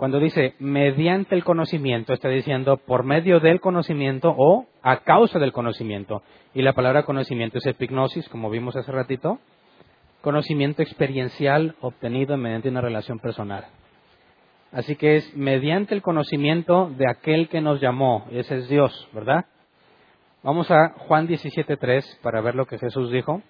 [0.00, 5.52] Cuando dice mediante el conocimiento, está diciendo por medio del conocimiento o a causa del
[5.52, 6.22] conocimiento.
[6.54, 9.40] Y la palabra conocimiento es epignosis, como vimos hace ratito.
[10.22, 13.66] Conocimiento experiencial obtenido mediante una relación personal.
[14.72, 18.26] Así que es mediante el conocimiento de aquel que nos llamó.
[18.30, 19.44] Ese es Dios, ¿verdad?
[20.42, 23.42] Vamos a Juan 17.3 para ver lo que Jesús dijo.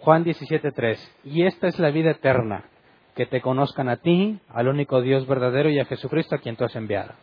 [0.00, 0.98] Juan 17.3.
[1.22, 2.64] Y esta es la vida eterna
[3.18, 6.62] que te conozcan a ti, al único Dios verdadero y a Jesucristo a quien tú
[6.64, 7.14] has enviado.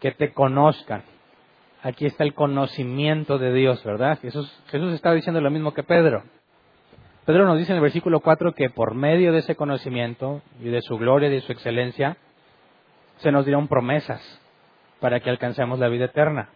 [0.00, 1.02] Que te conozcan.
[1.82, 4.18] Aquí está el conocimiento de Dios, ¿verdad?
[4.18, 6.22] Jesús, Jesús está diciendo lo mismo que Pedro.
[7.26, 10.80] Pedro nos dice en el versículo 4 que por medio de ese conocimiento y de
[10.80, 12.16] su gloria y de su excelencia,
[13.18, 14.22] se nos dieron promesas
[15.00, 16.48] para que alcancemos la vida eterna.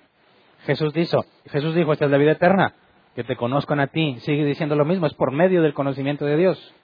[0.64, 2.72] Jesús dijo, Jesús dijo, esta es la vida eterna,
[3.14, 4.20] que te conozcan a ti.
[4.20, 6.74] Sigue diciendo lo mismo, es por medio del conocimiento de Dios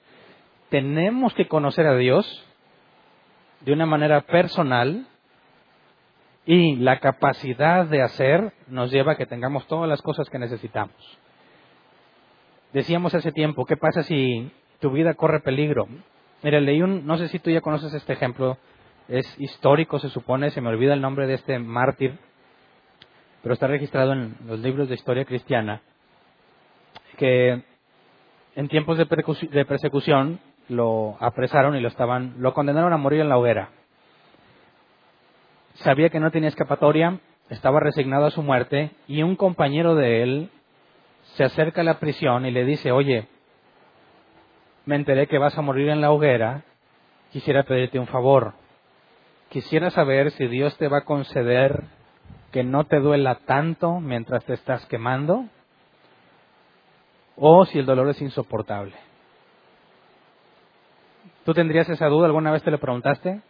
[0.71, 2.25] tenemos que conocer a Dios
[3.59, 5.05] de una manera personal
[6.45, 10.95] y la capacidad de hacer nos lleva a que tengamos todas las cosas que necesitamos.
[12.71, 15.89] Decíamos hace tiempo, ¿qué pasa si tu vida corre peligro?
[16.41, 18.57] Mira, leí un, no sé si tú ya conoces este ejemplo,
[19.09, 22.17] es histórico, se supone, se me olvida el nombre de este mártir,
[23.43, 25.81] pero está registrado en los libros de historia cristiana,
[27.17, 27.61] que
[28.55, 29.05] en tiempos de,
[29.65, 30.39] persecución
[30.71, 33.69] lo apresaron y lo estaban, lo condenaron a morir en la hoguera.
[35.75, 40.49] Sabía que no tenía escapatoria, estaba resignado a su muerte y un compañero de él
[41.35, 43.27] se acerca a la prisión y le dice, oye,
[44.85, 46.63] me enteré que vas a morir en la hoguera,
[47.31, 48.53] quisiera pedirte un favor.
[49.49, 51.83] Quisiera saber si Dios te va a conceder
[52.51, 55.45] que no te duela tanto mientras te estás quemando
[57.35, 59.10] o si el dolor es insoportable.
[61.45, 62.27] ¿Tú tendrías esa duda?
[62.27, 63.41] ¿Alguna vez te lo preguntaste?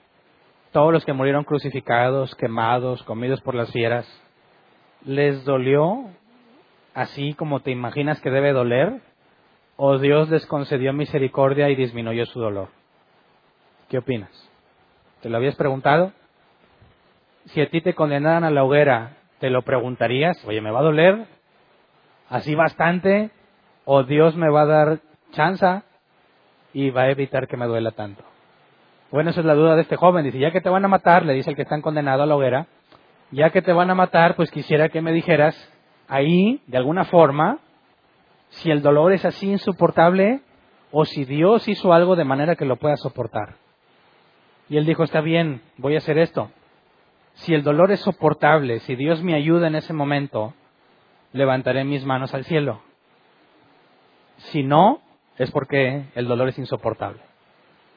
[0.72, 4.08] Todos los que murieron crucificados, quemados, comidos por las fieras,
[5.04, 6.06] ¿les dolió
[6.94, 9.02] así como te imaginas que debe doler?
[9.76, 12.70] ¿O Dios les concedió misericordia y disminuyó su dolor?
[13.90, 14.32] ¿Qué opinas?
[15.22, 16.14] ¿Te lo habías preguntado?
[17.48, 20.42] Si a ti te condenaran a la hoguera, ¿te lo preguntarías?
[20.46, 21.26] Oye, ¿me va a doler?
[22.30, 23.32] ¿Así bastante?
[23.84, 25.00] ¿O Dios me va a dar
[25.32, 25.84] chanza
[26.74, 28.24] y va a evitar que me duela tanto?
[29.12, 30.24] Bueno, esa es la duda de este joven.
[30.24, 32.36] Dice, ya que te van a matar, le dice el que está condenado a la
[32.36, 32.68] hoguera,
[33.32, 35.56] ya que te van a matar, pues quisiera que me dijeras
[36.08, 37.60] ahí, de alguna forma,
[38.50, 40.42] si el dolor es así insoportable
[40.92, 43.56] o si Dios hizo algo de manera que lo pueda soportar.
[44.70, 46.52] Y él dijo, está bien, voy a hacer esto.
[47.34, 50.54] Si el dolor es soportable, si Dios me ayuda en ese momento,
[51.34, 52.82] levantaré mis manos al cielo.
[54.38, 55.02] Si no,
[55.42, 57.20] es porque el dolor es insoportable.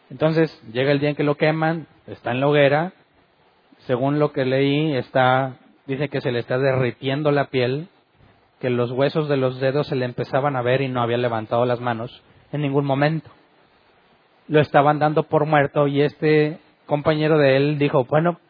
[0.09, 2.95] Entonces llega el día en que lo queman, está en la hoguera,
[3.81, 7.89] según lo que leí, está, dice que se le está derritiendo la piel,
[8.61, 11.67] que los huesos de los dedos se le empezaban a ver y no había levantado
[11.67, 13.31] las manos en ningún momento.
[14.49, 18.41] Lo estaban dando por muerto y este compañero de él dijo, bueno,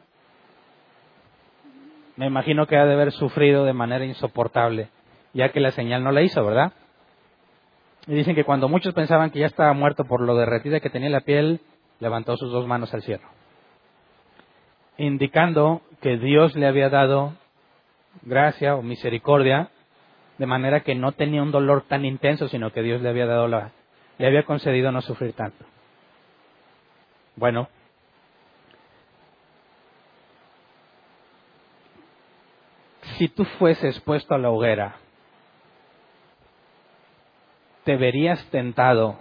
[2.15, 4.87] me imagino que ha de haber sufrido de manera insoportable,
[5.33, 6.75] ya que la señal no la hizo, ¿verdad?
[8.07, 11.09] Y dicen que cuando muchos pensaban que ya estaba muerto por lo derretida que tenía
[11.09, 11.61] la piel,
[12.01, 13.27] levantó sus dos manos al cielo,
[14.99, 17.33] indicando que Dios le había dado
[18.23, 19.71] gracia o misericordia,
[20.39, 23.49] de manera que no tenía un dolor tan intenso, sino que Dios le había dado
[23.49, 23.71] la,
[24.19, 25.65] le había concedido no sufrir tanto.
[27.37, 27.69] Bueno,
[33.17, 34.97] si tú fueses puesto a la hoguera,
[37.85, 39.17] ¿te verías tentado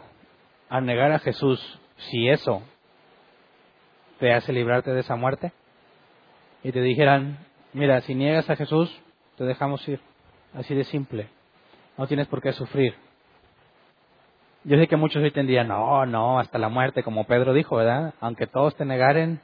[0.69, 2.63] a negar a Jesús si eso
[4.19, 5.51] te hace librarte de esa muerte?
[6.63, 7.37] Y te dijeran,
[7.73, 8.89] mira, si niegas a Jesús,
[9.37, 9.99] te dejamos ir.
[10.53, 11.27] Así de simple.
[11.97, 12.95] No tienes por qué sufrir.
[14.63, 18.13] Yo sé que muchos hoy tendrían, no, no, hasta la muerte, como Pedro dijo, ¿verdad?
[18.21, 19.41] Aunque todos te negaren.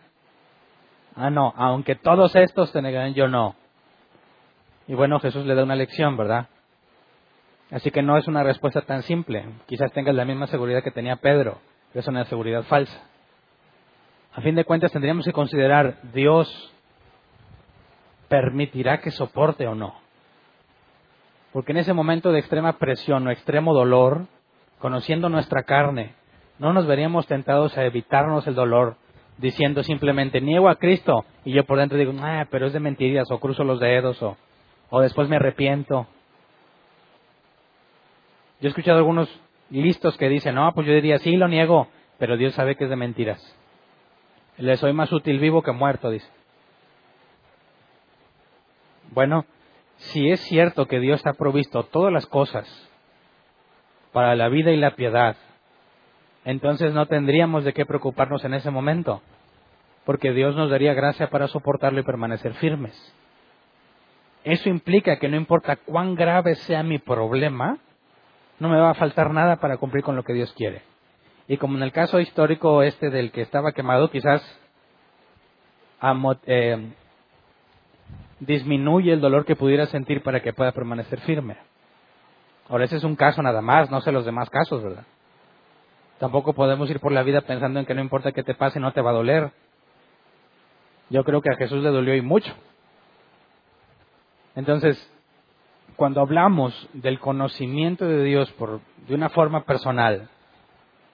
[1.15, 3.55] Ah, no, aunque todos estos te negaren, yo no.
[4.87, 6.47] Y bueno, Jesús le da una lección, ¿verdad?
[7.71, 9.45] Así que no es una respuesta tan simple.
[9.67, 11.59] Quizás tengas la misma seguridad que tenía Pedro,
[11.91, 12.99] pero es una seguridad falsa.
[14.33, 16.73] A fin de cuentas tendríamos que considerar, ¿Dios
[18.27, 19.95] permitirá que soporte o no?
[21.51, 24.27] Porque en ese momento de extrema presión o extremo dolor,
[24.79, 26.13] conociendo nuestra carne,
[26.59, 28.97] no nos veríamos tentados a evitarnos el dolor
[29.37, 33.31] diciendo simplemente niego a Cristo y yo por dentro digo, ah, pero es de mentiras
[33.31, 34.37] o cruzo los dedos o,
[34.89, 36.07] o después me arrepiento
[38.59, 39.29] yo he escuchado algunos
[39.69, 42.89] listos que dicen, no, pues yo diría, sí, lo niego, pero Dios sabe que es
[42.89, 43.55] de mentiras.
[44.57, 46.27] Le soy más útil vivo que muerto, dice.
[49.11, 49.45] Bueno,
[49.97, 52.67] si es cierto que Dios ha provisto todas las cosas
[54.11, 55.37] para la vida y la piedad,
[56.45, 59.21] entonces no tendríamos de qué preocuparnos en ese momento,
[60.05, 63.15] porque Dios nos daría gracia para soportarlo y permanecer firmes.
[64.43, 67.77] Eso implica que no importa cuán grave sea mi problema,
[68.59, 70.81] no me va a faltar nada para cumplir con lo que Dios quiere.
[71.47, 74.41] Y como en el caso histórico este del que estaba quemado, quizás
[76.45, 76.91] eh,
[78.39, 81.57] disminuye el dolor que pudiera sentir para que pueda permanecer firme.
[82.67, 85.05] Ahora, ese es un caso nada más, no sé los demás casos, ¿verdad?
[86.19, 88.93] Tampoco podemos ir por la vida pensando en que no importa qué te pase, no
[88.93, 89.51] te va a doler.
[91.09, 92.53] Yo creo que a Jesús le dolió y mucho.
[94.55, 94.97] Entonces,
[95.99, 100.29] cuando hablamos del conocimiento de Dios por, de una forma personal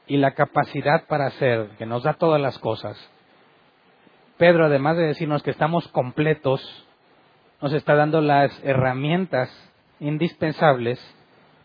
[0.05, 2.95] y la capacidad para hacer, que nos da todas las cosas,
[4.37, 6.61] Pedro, además de decirnos que estamos completos,
[7.63, 9.49] nos está dando las herramientas
[9.99, 10.99] indispensables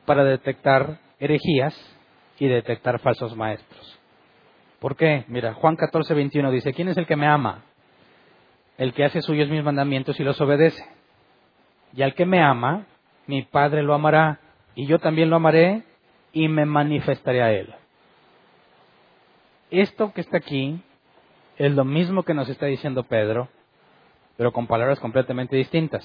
[0.07, 1.79] para detectar herejías
[2.39, 3.99] y detectar falsos maestros.
[4.79, 5.27] ¿Por qué?
[5.29, 7.65] Mira, Juan 14, 21 dice, ¿quién es el que me ama?
[8.79, 10.83] El que hace suyos mis mandamientos y los obedece.
[11.95, 12.87] Y al que me ama,
[13.27, 14.41] mi Padre lo amará,
[14.75, 15.83] y yo también lo amaré
[16.33, 17.75] y me manifestaré a él.
[19.71, 20.81] Esto que está aquí
[21.59, 23.49] es lo mismo que nos está diciendo Pedro,
[24.37, 26.05] pero con palabras completamente distintas.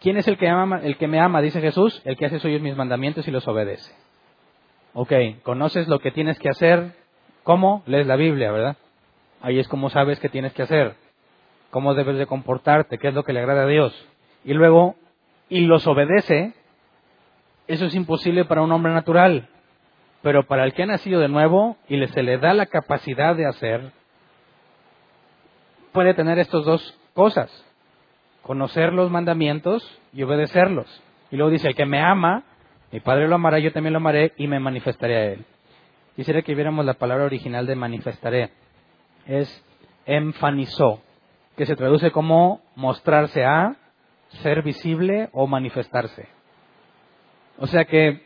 [0.00, 1.40] ¿Quién es el que, ama, el que me ama?
[1.40, 3.92] Dice Jesús, el que hace suyos mis mandamientos y los obedece.
[4.92, 6.92] Ok, conoces lo que tienes que hacer,
[7.42, 7.82] ¿cómo?
[7.86, 8.76] Lees la Biblia, ¿verdad?
[9.40, 10.96] Ahí es como sabes qué tienes que hacer,
[11.70, 13.94] cómo debes de comportarte, qué es lo que le agrada a Dios.
[14.44, 14.96] Y luego,
[15.48, 16.54] y los obedece,
[17.66, 19.48] eso es imposible para un hombre natural.
[20.22, 23.46] Pero para el que ha nacido de nuevo y se le da la capacidad de
[23.46, 23.92] hacer,
[25.92, 27.50] puede tener estas dos cosas.
[28.42, 31.02] Conocer los mandamientos y obedecerlos.
[31.30, 32.44] Y luego dice, el que me ama,
[32.92, 35.44] mi Padre lo amará, yo también lo amaré y me manifestaré a él.
[36.14, 38.50] Quisiera que viéramos la palabra original de manifestaré.
[39.26, 39.64] Es
[40.06, 41.02] enfanizó,
[41.56, 43.76] que se traduce como mostrarse a,
[44.28, 46.28] ser visible o manifestarse.
[47.58, 48.22] O sea que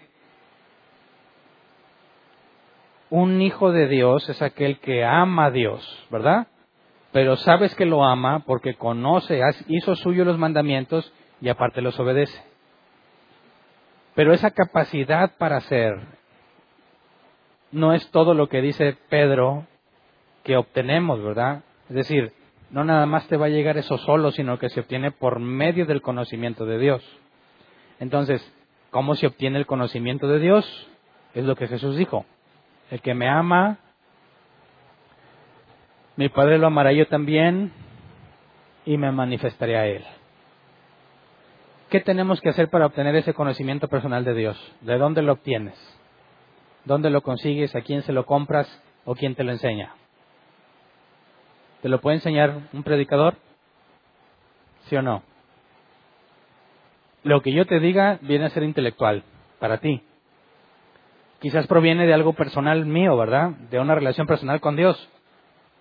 [3.10, 6.46] un hijo de Dios es aquel que ama a Dios, ¿verdad?
[7.12, 12.40] Pero sabes que lo ama porque conoce, hizo suyo los mandamientos y aparte los obedece.
[14.14, 15.98] Pero esa capacidad para hacer
[17.72, 19.66] no es todo lo que dice Pedro
[20.44, 21.62] que obtenemos, ¿verdad?
[21.88, 22.32] Es decir,
[22.70, 25.86] no nada más te va a llegar eso solo, sino que se obtiene por medio
[25.86, 27.02] del conocimiento de Dios.
[27.98, 28.40] Entonces,
[28.90, 30.88] ¿cómo se obtiene el conocimiento de Dios?
[31.34, 32.24] Es lo que Jesús dijo.
[32.90, 33.78] El que me ama,
[36.16, 37.72] mi Padre lo amará yo también
[38.84, 40.04] y me manifestaré a Él.
[41.88, 44.72] ¿Qué tenemos que hacer para obtener ese conocimiento personal de Dios?
[44.80, 45.74] ¿De dónde lo obtienes?
[46.84, 47.74] ¿Dónde lo consigues?
[47.74, 48.68] ¿A quién se lo compras?
[49.04, 49.94] ¿O quién te lo enseña?
[51.82, 53.36] ¿Te lo puede enseñar un predicador?
[54.82, 55.22] ¿Sí o no?
[57.22, 59.22] Lo que yo te diga viene a ser intelectual
[59.58, 60.02] para ti
[61.40, 63.50] quizás proviene de algo personal mío, ¿verdad?
[63.70, 65.08] De una relación personal con Dios.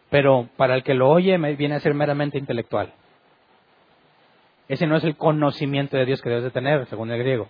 [0.10, 2.94] Pero para el que lo oye viene a ser meramente intelectual.
[4.68, 7.50] Ese no es el conocimiento de Dios que debes de tener, según el griego.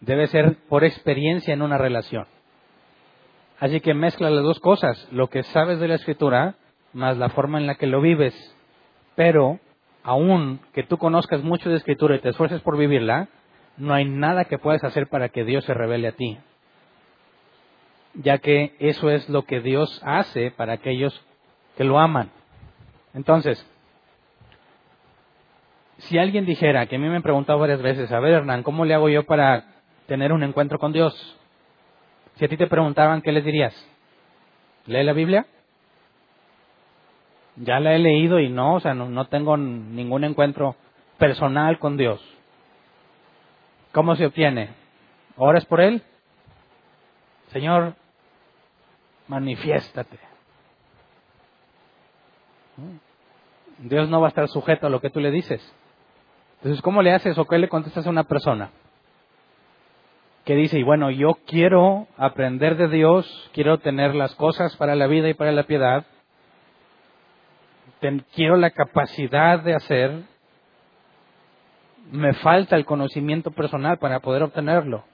[0.00, 2.26] Debe ser por experiencia en una relación.
[3.58, 6.54] Así que mezcla las dos cosas, lo que sabes de la escritura
[6.92, 8.34] más la forma en la que lo vives.
[9.14, 9.58] Pero,
[10.02, 13.28] aun que tú conozcas mucho de escritura y te esfuerces por vivirla,
[13.76, 16.38] no hay nada que puedas hacer para que Dios se revele a ti
[18.14, 21.18] ya que eso es lo que Dios hace para aquellos
[21.76, 22.30] que lo aman.
[23.14, 23.64] Entonces,
[25.98, 28.84] si alguien dijera, que a mí me han preguntado varias veces, a ver Hernán, ¿cómo
[28.84, 29.64] le hago yo para
[30.06, 31.14] tener un encuentro con Dios?
[32.36, 33.74] Si a ti te preguntaban, ¿qué les dirías?
[34.86, 35.46] ¿Lee la Biblia?
[37.60, 40.76] Ya la he leído y no, o sea, no, no tengo ningún encuentro
[41.18, 42.20] personal con Dios.
[43.92, 44.70] ¿Cómo se obtiene?
[45.36, 46.02] ¿Oras por Él?
[47.48, 47.94] Señor,
[49.26, 50.18] manifiéstate.
[53.78, 55.60] Dios no va a estar sujeto a lo que tú le dices.
[56.56, 58.70] Entonces, ¿cómo le haces o qué le contestas a una persona
[60.44, 65.06] que dice, y bueno, yo quiero aprender de Dios, quiero tener las cosas para la
[65.06, 66.06] vida y para la piedad,
[68.34, 70.22] quiero la capacidad de hacer,
[72.10, 75.04] me falta el conocimiento personal para poder obtenerlo.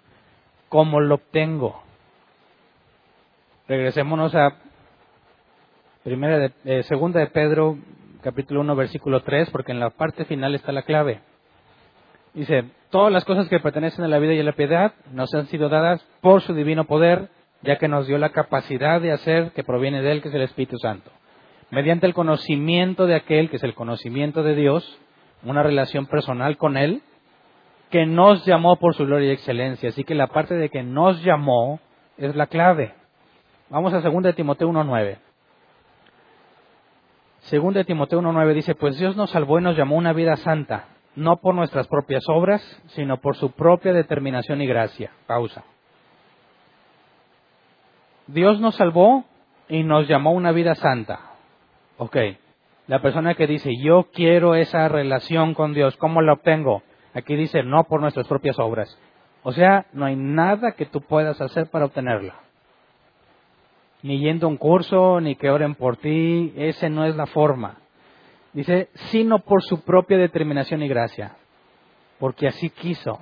[0.68, 1.82] ¿Cómo lo obtengo?
[3.66, 4.56] Regresémonos a
[6.02, 7.78] primera de, eh, segunda de Pedro,
[8.22, 11.20] capítulo 1, versículo 3, porque en la parte final está la clave.
[12.34, 15.46] Dice, todas las cosas que pertenecen a la vida y a la piedad nos han
[15.46, 17.28] sido dadas por su divino poder,
[17.62, 20.42] ya que nos dio la capacidad de hacer que proviene de Él, que es el
[20.42, 21.10] Espíritu Santo.
[21.74, 25.00] Mediante el conocimiento de aquel, que es el conocimiento de Dios,
[25.42, 27.02] una relación personal con Él,
[27.90, 29.88] que nos llamó por su gloria y excelencia.
[29.88, 31.80] Así que la parte de que nos llamó
[32.16, 32.94] es la clave.
[33.70, 35.18] Vamos a 2 de Timoteo 1.9.
[37.50, 40.84] 2 de Timoteo 1.9 dice, pues Dios nos salvó y nos llamó una vida santa,
[41.16, 45.10] no por nuestras propias obras, sino por su propia determinación y gracia.
[45.26, 45.64] Pausa.
[48.28, 49.24] Dios nos salvó
[49.68, 51.33] y nos llamó una vida santa.
[51.98, 52.16] Ok.
[52.86, 56.82] La persona que dice, yo quiero esa relación con Dios, ¿cómo la obtengo?
[57.14, 58.98] Aquí dice, no por nuestras propias obras.
[59.42, 62.44] O sea, no hay nada que tú puedas hacer para obtenerla
[64.04, 67.78] ni yendo a un curso, ni que oren por ti, esa no es la forma.
[68.52, 71.36] Dice, sino por su propia determinación y gracia,
[72.18, 73.18] porque así quiso.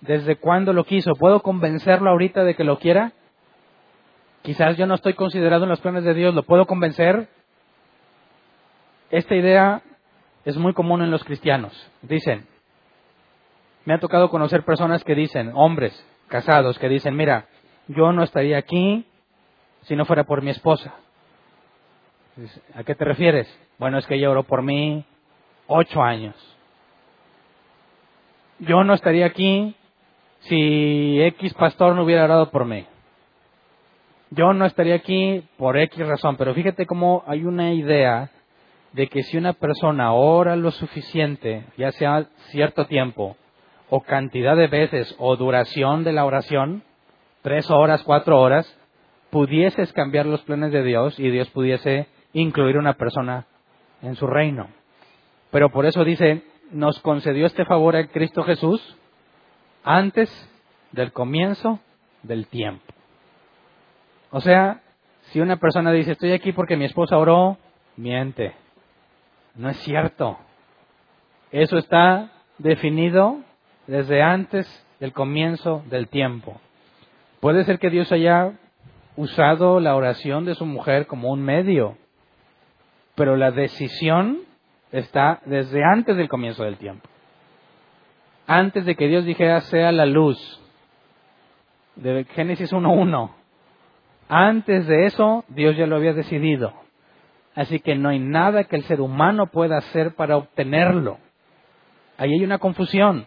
[0.00, 1.12] ¿Desde cuándo lo quiso?
[1.12, 3.12] ¿Puedo convencerlo ahorita de que lo quiera?
[4.44, 7.28] Quizás yo no estoy considerado en los planes de Dios, ¿lo puedo convencer?
[9.10, 9.80] Esta idea
[10.44, 11.72] es muy común en los cristianos.
[12.02, 12.46] Dicen,
[13.86, 17.46] me ha tocado conocer personas que dicen, hombres casados, que dicen, mira,
[17.88, 19.06] yo no estaría aquí
[19.84, 20.92] si no fuera por mi esposa.
[22.74, 23.48] ¿A qué te refieres?
[23.78, 25.06] Bueno, es que ella oró por mí
[25.68, 26.36] ocho años.
[28.58, 29.74] Yo no estaría aquí
[30.40, 32.86] si X pastor no hubiera orado por mí.
[34.36, 38.30] Yo no estaría aquí por X razón, pero fíjate cómo hay una idea
[38.92, 43.36] de que si una persona ora lo suficiente, ya sea cierto tiempo,
[43.90, 46.82] o cantidad de veces, o duración de la oración,
[47.42, 48.66] tres horas, cuatro horas,
[49.30, 53.46] pudieses cambiar los planes de Dios y Dios pudiese incluir una persona
[54.02, 54.68] en su reino.
[55.50, 58.96] Pero por eso dice, nos concedió este favor a Cristo Jesús
[59.84, 60.28] antes
[60.90, 61.78] del comienzo
[62.22, 62.94] del tiempo.
[64.34, 64.82] O sea,
[65.30, 67.56] si una persona dice, estoy aquí porque mi esposa oró,
[67.96, 68.52] miente.
[69.54, 70.38] No es cierto.
[71.52, 73.38] Eso está definido
[73.86, 74.66] desde antes
[74.98, 76.60] del comienzo del tiempo.
[77.38, 78.52] Puede ser que Dios haya
[79.16, 81.96] usado la oración de su mujer como un medio
[83.14, 84.40] pero la decisión
[84.92, 87.08] está desde antes del comienzo del tiempo.
[88.46, 90.38] Antes de que Dios dijera sea la luz,
[91.96, 93.30] de Génesis 1.1.
[94.28, 96.72] Antes de eso, Dios ya lo había decidido.
[97.54, 101.18] Así que no hay nada que el ser humano pueda hacer para obtenerlo.
[102.18, 103.26] Ahí hay una confusión.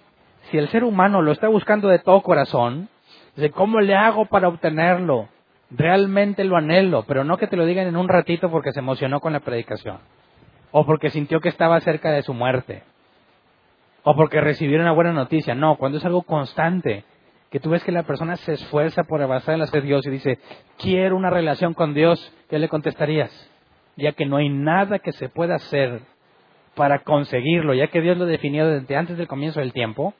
[0.50, 2.89] Si el ser humano lo está buscando de todo corazón,
[3.36, 5.30] de cómo le hago para obtenerlo,
[5.70, 9.20] realmente lo anhelo, pero no que te lo digan en un ratito porque se emocionó
[9.20, 10.00] con la predicación,
[10.72, 12.84] o porque sintió que estaba cerca de su muerte,
[14.04, 15.54] o porque recibió una buena noticia.
[15.56, 17.04] No, cuando es algo constante,
[17.50, 20.10] que tú ves que la persona se esfuerza por avanzar en la de Dios y
[20.10, 20.39] dice,
[20.78, 23.32] quiero una relación con Dios, ¿qué le contestarías?
[23.95, 26.02] Ya que no hay nada que se pueda hacer
[26.76, 30.14] para conseguirlo, ya que Dios lo definió desde antes del comienzo del tiempo,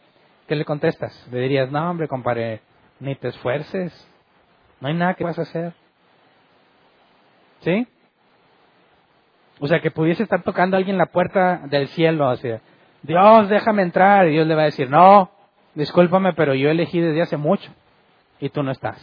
[0.48, 1.28] ¿qué le contestas?
[1.32, 2.62] Le dirías, no hombre, compadre,
[3.00, 3.94] ni te esfuerces,
[4.80, 5.74] no hay nada que vas a hacer.
[7.60, 7.88] ¿Sí?
[9.60, 12.50] O sea, que pudiese estar tocando a alguien la puerta del cielo, así,
[13.04, 14.28] Dios, déjame entrar.
[14.28, 15.32] Y Dios le va a decir, no,
[15.78, 17.72] discúlpame, pero yo elegí desde hace mucho
[18.40, 18.98] y tú no estás.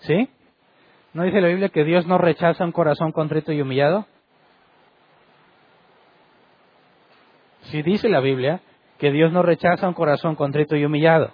[0.00, 0.28] ¿Sí?
[1.12, 4.06] ¿No dice la Biblia que Dios no rechaza un corazón contrito y humillado?
[7.62, 8.60] Sí dice la Biblia
[8.98, 11.30] que Dios no rechaza un corazón contrito y humillado.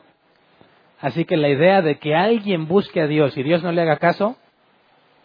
[1.00, 3.96] Así que la idea de que alguien busque a Dios y Dios no le haga
[3.96, 4.36] caso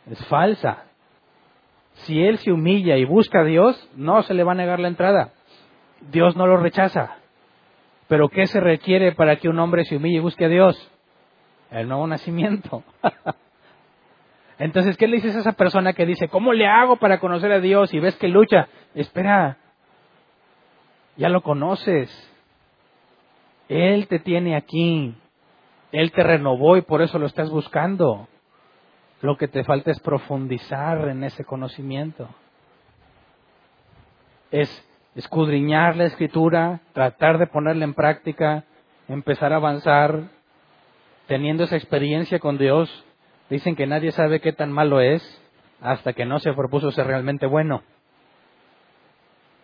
[0.10, 0.86] es falsa.
[1.94, 4.88] Si él se humilla y busca a Dios, no se le va a negar la
[4.88, 5.34] entrada.
[6.10, 7.21] Dios no lo rechaza.
[8.12, 10.92] Pero ¿qué se requiere para que un hombre se humille y busque a Dios?
[11.70, 12.84] El nuevo nacimiento.
[14.60, 17.62] Entonces, ¿qué le dices a esa persona que dice, ¿cómo le hago para conocer a
[17.62, 17.94] Dios?
[17.94, 18.68] Y ves que lucha.
[18.96, 19.60] Espera,
[21.16, 22.12] ya lo conoces.
[23.70, 25.16] Él te tiene aquí.
[25.94, 28.28] Él te renovó y por eso lo estás buscando.
[29.22, 32.28] Lo que te falta es profundizar en ese conocimiento.
[34.52, 34.86] Es
[35.16, 38.64] escudriñar la escritura, tratar de ponerla en práctica,
[39.08, 40.30] empezar a avanzar,
[41.28, 43.06] teniendo esa experiencia con Dios.
[43.50, 45.22] Dicen que nadie sabe qué tan malo es
[45.82, 47.84] hasta que no se propuso ser realmente bueno.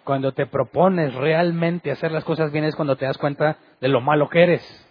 [0.04, 4.02] Cuando te propones realmente hacer las cosas bien es cuando te das cuenta de lo
[4.02, 4.84] malo que eres.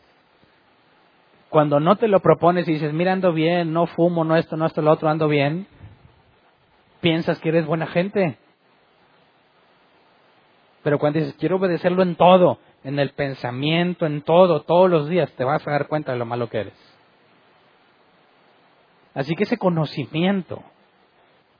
[1.49, 4.67] Cuando no te lo propones y dices, mira, ando bien, no fumo, no esto, no
[4.67, 5.67] esto, lo otro, ando bien,
[7.01, 8.37] piensas que eres buena gente.
[10.87, 15.33] Pero cuando dices, quiero obedecerlo en todo, en el pensamiento, en todo, todos los días,
[15.33, 16.97] te vas a dar cuenta de lo malo que eres.
[19.13, 20.63] Así que ese conocimiento,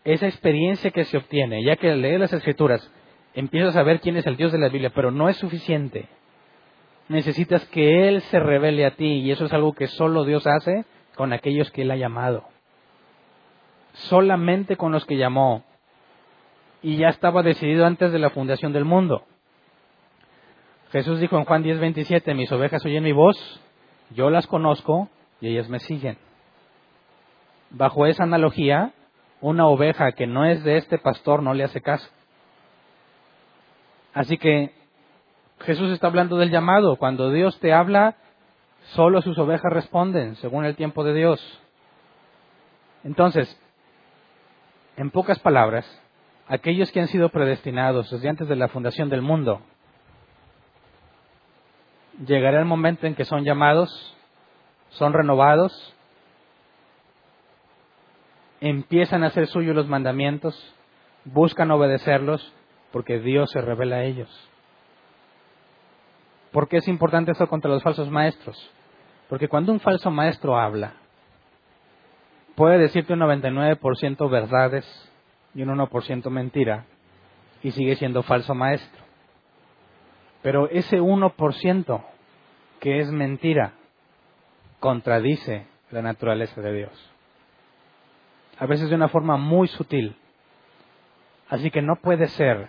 [0.05, 2.89] esa experiencia que se obtiene, ya que lees las escrituras,
[3.35, 6.09] empiezas a ver quién es el Dios de la Biblia, pero no es suficiente
[7.09, 10.85] necesitas que Él se revele a ti y eso es algo que solo Dios hace
[11.15, 12.45] con aquellos que Él ha llamado.
[13.93, 15.65] Solamente con los que llamó.
[16.83, 19.25] Y ya estaba decidido antes de la fundación del mundo.
[20.93, 23.37] Jesús dijo en Juan 10:27, mis ovejas oyen mi voz,
[24.11, 25.09] yo las conozco
[25.41, 26.19] y ellas me siguen.
[27.71, 28.93] Bajo esa analogía,
[29.41, 32.09] una oveja que no es de este pastor no le hace caso.
[34.15, 34.73] Así que
[35.61, 36.97] Jesús está hablando del llamado.
[36.97, 38.17] Cuando Dios te habla,
[38.95, 41.61] solo sus ovejas responden según el tiempo de Dios.
[43.05, 43.61] Entonces,
[44.97, 45.87] en pocas palabras,
[46.49, 49.61] aquellos que han sido predestinados desde antes de la fundación del mundo,
[52.25, 54.17] llegará el momento en que son llamados,
[54.91, 55.97] son renovados
[58.61, 60.75] empiezan a hacer suyos los mandamientos,
[61.25, 62.53] buscan obedecerlos,
[62.93, 64.31] porque Dios se revela a ellos.
[66.53, 68.71] ¿Por qué es importante esto contra los falsos maestros?
[69.29, 70.95] Porque cuando un falso maestro habla,
[72.55, 75.13] puede decirte un 99% verdades
[75.57, 76.85] y un 1% mentira,
[77.63, 79.03] y sigue siendo falso maestro.
[80.43, 82.05] Pero ese 1%
[82.79, 83.73] que es mentira
[84.81, 87.11] contradice la naturaleza de Dios.
[88.59, 90.15] A veces de una forma muy sutil.
[91.49, 92.69] Así que no puede ser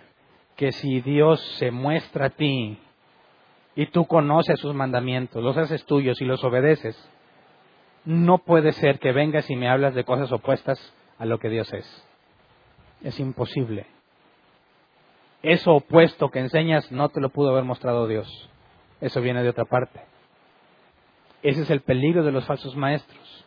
[0.56, 2.78] que si Dios se muestra a ti
[3.76, 6.96] y tú conoces sus mandamientos, los haces tuyos y los obedeces,
[8.06, 10.80] no puede ser que vengas y me hablas de cosas opuestas
[11.18, 12.07] a lo que Dios es.
[13.02, 13.86] Es imposible.
[15.42, 18.50] Eso opuesto que enseñas no te lo pudo haber mostrado Dios.
[19.00, 20.00] Eso viene de otra parte.
[21.42, 23.44] Ese es el peligro de los falsos maestros.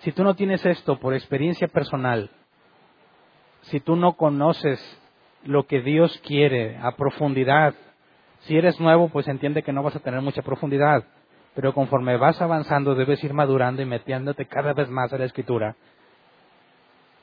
[0.00, 2.30] Si tú no tienes esto por experiencia personal,
[3.62, 4.80] si tú no conoces
[5.44, 7.74] lo que Dios quiere a profundidad,
[8.40, 11.04] si eres nuevo, pues entiende que no vas a tener mucha profundidad,
[11.54, 15.76] pero conforme vas avanzando debes ir madurando y metiéndote cada vez más a la escritura.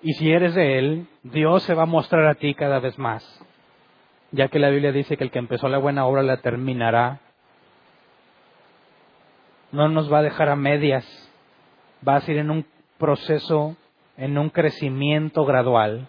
[0.01, 3.23] Y si eres de Él, Dios se va a mostrar a ti cada vez más
[4.31, 7.21] ya que la Biblia dice que el que empezó la buena obra la terminará.
[9.71, 11.05] No nos va a dejar a medias,
[12.07, 12.65] va a ir en un
[12.97, 13.75] proceso,
[14.17, 16.07] en un crecimiento gradual.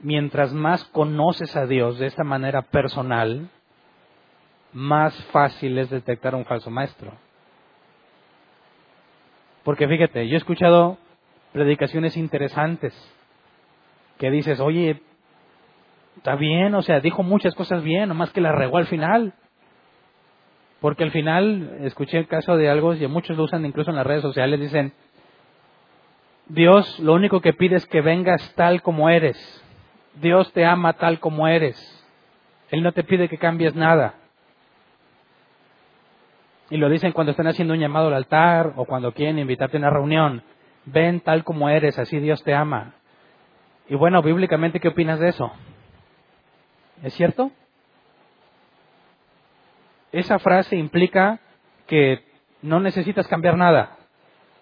[0.00, 3.48] Mientras más conoces a Dios de esta manera personal,
[4.72, 7.12] más fácil es detectar un falso maestro.
[9.64, 10.96] Porque fíjate, yo he escuchado
[11.52, 12.94] predicaciones interesantes
[14.18, 15.02] que dices, oye,
[16.20, 19.32] Está bien, o sea, dijo muchas cosas bien, nomás que la regó al final.
[20.80, 24.06] Porque al final, escuché el caso de algo, y muchos lo usan incluso en las
[24.06, 24.92] redes sociales, dicen,
[26.46, 29.38] Dios lo único que pide es que vengas tal como eres.
[30.20, 31.78] Dios te ama tal como eres.
[32.70, 34.14] Él no te pide que cambies nada.
[36.68, 39.80] Y lo dicen cuando están haciendo un llamado al altar o cuando quieren invitarte a
[39.80, 40.42] una reunión.
[40.86, 42.94] Ven tal como eres, así Dios te ama.
[43.88, 45.52] Y bueno, bíblicamente, ¿qué opinas de eso?
[47.02, 47.50] ¿Es cierto?
[50.12, 51.40] Esa frase implica
[51.86, 52.24] que
[52.62, 53.96] no necesitas cambiar nada.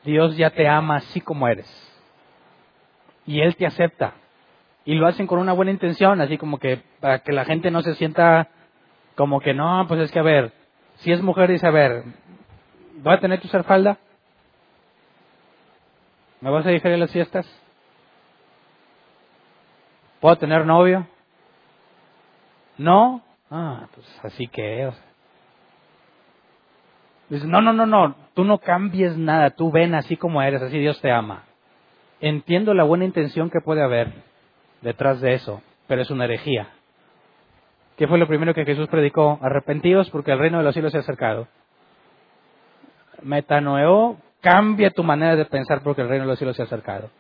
[0.05, 1.69] Dios ya te ama así como eres.
[3.27, 4.15] Y Él te acepta.
[4.85, 7.83] Y lo hacen con una buena intención, así como que para que la gente no
[7.83, 8.49] se sienta
[9.15, 10.53] como que no, pues es que a ver,
[10.97, 12.05] si es mujer dice, a ver,
[13.03, 13.99] ¿voy a tener que usar falda?
[16.41, 17.47] ¿Me vas a dejar en las fiestas?
[20.21, 21.07] ¿Puedo tener novio?
[22.77, 24.91] No, ah, pues así que.
[27.29, 30.79] Dice, no, no, no, no, tú no cambies nada, tú ven así como eres, así
[30.79, 31.45] Dios te ama.
[32.21, 34.13] Entiendo la buena intención que puede haber
[34.81, 36.69] detrás de eso, pero es una herejía.
[37.97, 39.39] ¿Qué fue lo primero que Jesús predicó?
[39.43, 41.49] Arrepentidos porque el reino de los cielos se ha acercado.
[43.23, 47.11] Metanoeo, cambia tu manera de pensar porque el reino de los cielos se ha acercado.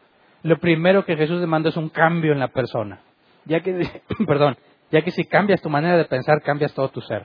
[0.43, 3.01] Lo primero que Jesús demanda es un cambio en la persona.
[3.45, 4.57] Ya que, perdón,
[4.91, 7.25] ya que si cambias tu manera de pensar, cambias todo tu ser.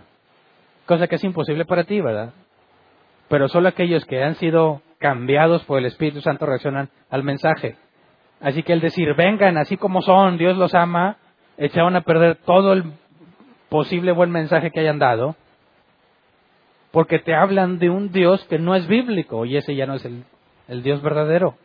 [0.86, 2.34] Cosa que es imposible para ti, ¿verdad?
[3.30, 7.76] Pero solo aquellos que han sido cambiados por el Espíritu Santo reaccionan al mensaje.
[8.41, 11.18] Así que el decir, vengan así como son, Dios los ama,
[11.58, 12.84] echaron a perder todo el
[13.70, 15.36] posible buen mensaje que hayan dado,
[16.94, 20.06] porque te hablan de un Dios que no es bíblico y ese ya no es
[20.06, 20.24] el,
[20.68, 21.58] el Dios verdadero.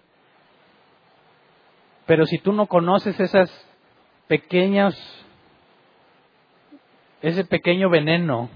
[2.07, 3.51] Pero si tú no conoces esas
[4.27, 4.97] pequeñas
[7.21, 8.49] ese pequeño veneno,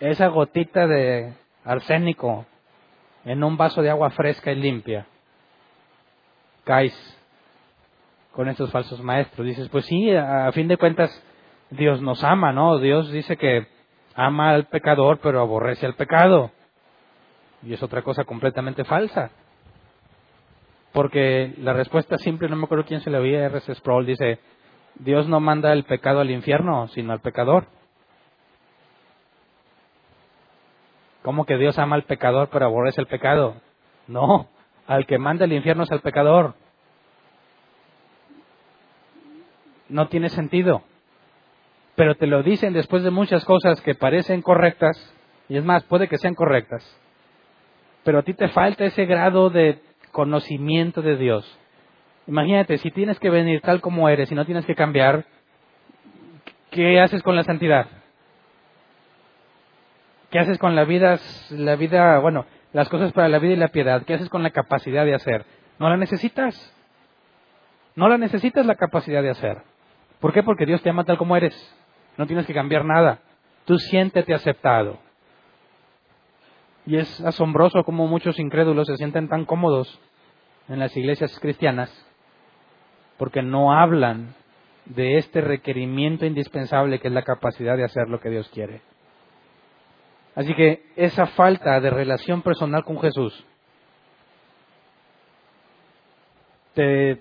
[0.00, 1.34] esa gotita de
[1.64, 2.44] arsénico
[3.24, 5.06] en un vaso de agua fresca y limpia,
[6.64, 6.94] caes
[8.32, 9.46] con esos falsos maestros.
[9.46, 11.10] Dices, pues sí, a fin de cuentas,
[11.70, 12.78] Dios nos ama, ¿no?
[12.78, 13.68] Dios dice que
[14.14, 16.50] ama al pecador, pero aborrece al pecado.
[17.62, 19.30] Y es otra cosa completamente falsa.
[20.92, 23.74] Porque la respuesta simple, no me acuerdo quién se le oía, R.C.
[23.74, 24.38] Sproul dice,
[24.96, 27.66] Dios no manda el pecado al infierno, sino al pecador.
[31.22, 33.56] ¿Cómo que Dios ama al pecador pero aborrece el pecado?
[34.06, 34.48] No,
[34.86, 36.54] al que manda el infierno es al pecador.
[39.88, 40.82] No tiene sentido.
[41.96, 44.96] Pero te lo dicen después de muchas cosas que parecen correctas,
[45.48, 46.84] y es más, puede que sean correctas,
[48.02, 49.80] pero a ti te falta ese grado de
[50.12, 51.58] conocimiento de Dios.
[52.26, 55.24] Imagínate, si tienes que venir tal como eres y no tienes que cambiar,
[56.70, 57.86] ¿qué haces con la santidad?
[60.30, 61.18] ¿Qué haces con la vida,
[61.50, 64.02] la vida, bueno, las cosas para la vida y la piedad?
[64.04, 65.44] ¿Qué haces con la capacidad de hacer?
[65.78, 66.74] No la necesitas.
[67.94, 69.58] No la necesitas la capacidad de hacer.
[70.18, 70.42] ¿Por qué?
[70.42, 71.54] Porque Dios te ama tal como eres.
[72.16, 73.20] No tienes que cambiar nada.
[73.64, 74.98] Tú siéntete aceptado.
[76.86, 79.98] Y es asombroso cómo muchos incrédulos se sienten tan cómodos
[80.68, 81.90] en las iglesias cristianas
[83.16, 84.34] porque no hablan
[84.84, 88.82] de este requerimiento indispensable que es la capacidad de hacer lo que Dios quiere.
[90.34, 93.44] Así que esa falta de relación personal con Jesús
[96.74, 97.20] te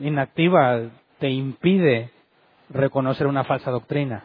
[0.00, 2.10] inactiva, te impide
[2.70, 4.24] reconocer una falsa doctrina.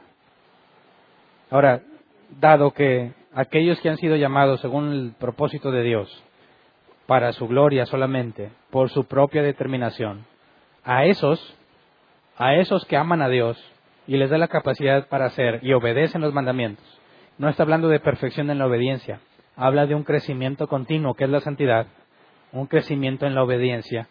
[1.49, 1.81] Ahora,
[2.39, 6.23] dado que aquellos que han sido llamados según el propósito de Dios,
[7.05, 10.25] para su gloria solamente, por su propia determinación,
[10.83, 11.57] a esos,
[12.37, 13.57] a esos que aman a Dios
[14.07, 16.85] y les da la capacidad para hacer y obedecen los mandamientos,
[17.37, 19.19] no está hablando de perfección en la obediencia,
[19.55, 21.87] habla de un crecimiento continuo, que es la santidad,
[22.51, 24.07] un crecimiento en la obediencia.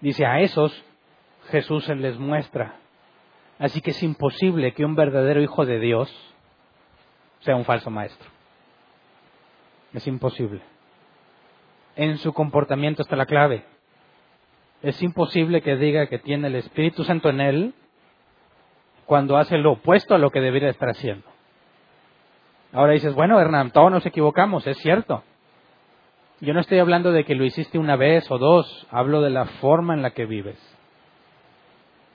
[0.00, 0.84] Dice, a esos
[1.50, 2.76] Jesús se les muestra.
[3.58, 6.12] Así que es imposible que un verdadero hijo de Dios
[7.40, 8.28] sea un falso maestro.
[9.94, 10.60] Es imposible.
[11.94, 13.64] En su comportamiento está la clave.
[14.82, 17.74] Es imposible que diga que tiene el Espíritu Santo en él
[19.06, 21.26] cuando hace lo opuesto a lo que debería estar haciendo.
[22.72, 25.22] Ahora dices, bueno, Hernán, todos nos equivocamos, es cierto.
[26.40, 29.46] Yo no estoy hablando de que lo hiciste una vez o dos, hablo de la
[29.46, 30.58] forma en la que vives.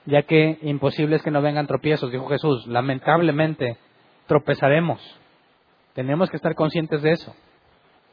[0.06, 3.76] Ya que imposible es que no vengan tropiezos, dijo Jesús, lamentablemente
[4.26, 5.00] tropezaremos.
[5.94, 7.34] Tenemos que estar conscientes de eso.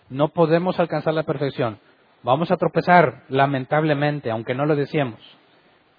[0.10, 1.80] No podemos alcanzar la perfección.
[2.24, 5.20] Vamos a tropezar, lamentablemente, aunque no lo decíamos.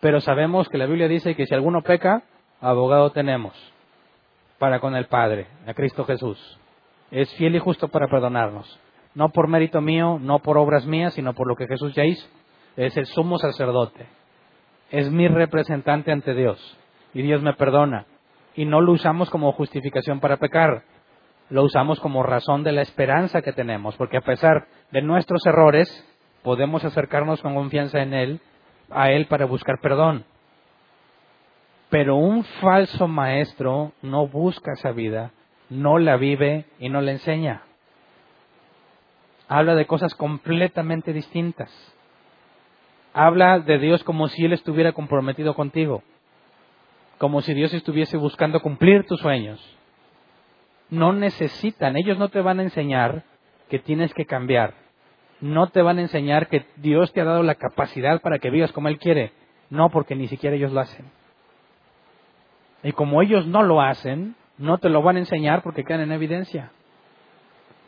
[0.01, 2.23] Pero sabemos que la Biblia dice que si alguno peca,
[2.61, 3.55] abogado tenemos
[4.59, 6.39] para con el Padre, a Cristo Jesús.
[7.11, 8.79] Es fiel y justo para perdonarnos.
[9.15, 12.29] No por mérito mío, no por obras mías, sino por lo que Jesús ya hizo.
[12.77, 14.07] Es el sumo sacerdote.
[14.91, 16.79] Es mi representante ante Dios.
[17.15, 18.07] Y Dios me perdona.
[18.55, 20.83] Y no lo usamos como justificación para pecar.
[21.49, 23.97] Lo usamos como razón de la esperanza que tenemos.
[23.97, 25.89] Porque a pesar de nuestros errores,
[26.43, 28.41] podemos acercarnos con confianza en Él,
[28.91, 30.25] a Él para buscar perdón.
[31.89, 35.33] Pero un falso maestro no busca esa vida,
[35.69, 37.63] no la vive y no la enseña.
[39.49, 41.71] Habla de cosas completamente distintas.
[43.13, 46.03] Habla de Dios como si Él estuviera comprometido contigo,
[47.19, 49.61] como si Dios estuviese buscando cumplir tus sueños.
[50.91, 53.25] No necesitan, ellos no te van a enseñar
[53.69, 54.75] que tienes que cambiar.
[55.41, 58.73] No te van a enseñar que Dios te ha dado la capacidad para que vivas
[58.73, 59.33] como Él quiere.
[59.71, 61.07] No, porque ni siquiera ellos lo hacen.
[62.83, 66.13] Y como ellos no lo hacen, no te lo van a enseñar porque quedan en
[66.13, 66.73] evidencia.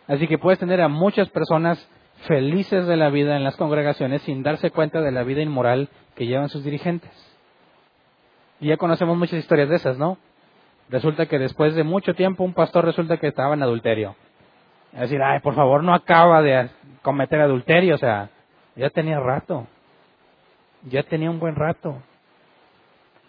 [0.06, 1.88] Así que puedes tener a muchas personas
[2.26, 6.26] felices de la vida en las congregaciones sin darse cuenta de la vida inmoral que
[6.26, 7.10] llevan sus dirigentes.
[8.60, 10.18] Y ya conocemos muchas historias de esas, ¿no?
[10.88, 14.14] Resulta que después de mucho tiempo un pastor resulta que estaba en adulterio.
[14.92, 16.68] Es decir, ay, por favor, no acaba de
[17.02, 18.30] cometer adulterio, o sea,
[18.76, 19.66] ya tenía rato.
[20.84, 22.02] Ya tenía un buen rato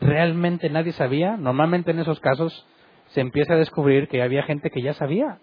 [0.04, 1.38] realmente nadie sabía.
[1.38, 2.66] Normalmente en esos casos
[3.08, 5.40] se empieza a descubrir que había gente que ya sabía,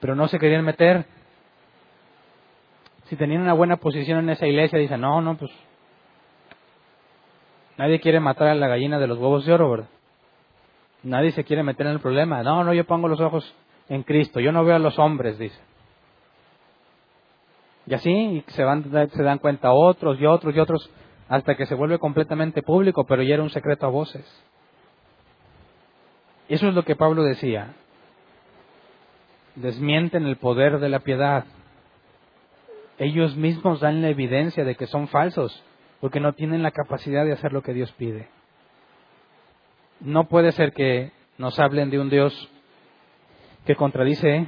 [0.00, 1.04] pero no se querían meter.
[3.10, 5.50] Si tenían una buena posición en esa iglesia, dicen, no, no, pues
[7.76, 9.88] nadie quiere matar a la gallina de los huevos de oro, ¿verdad?
[11.02, 12.44] Nadie se quiere meter en el problema.
[12.44, 13.52] No, no, yo pongo los ojos
[13.88, 15.58] en Cristo, yo no veo a los hombres, dice.
[17.88, 20.88] Y así se, van, se dan cuenta otros y otros y otros
[21.28, 24.24] hasta que se vuelve completamente público, pero ya era un secreto a voces.
[26.48, 27.74] Eso es lo que Pablo decía.
[29.56, 31.44] Desmienten el poder de la piedad.
[33.00, 35.64] Ellos mismos dan la evidencia de que son falsos,
[36.00, 38.28] porque no tienen la capacidad de hacer lo que Dios pide.
[40.00, 42.50] No puede ser que nos hablen de un Dios
[43.64, 44.46] que contradice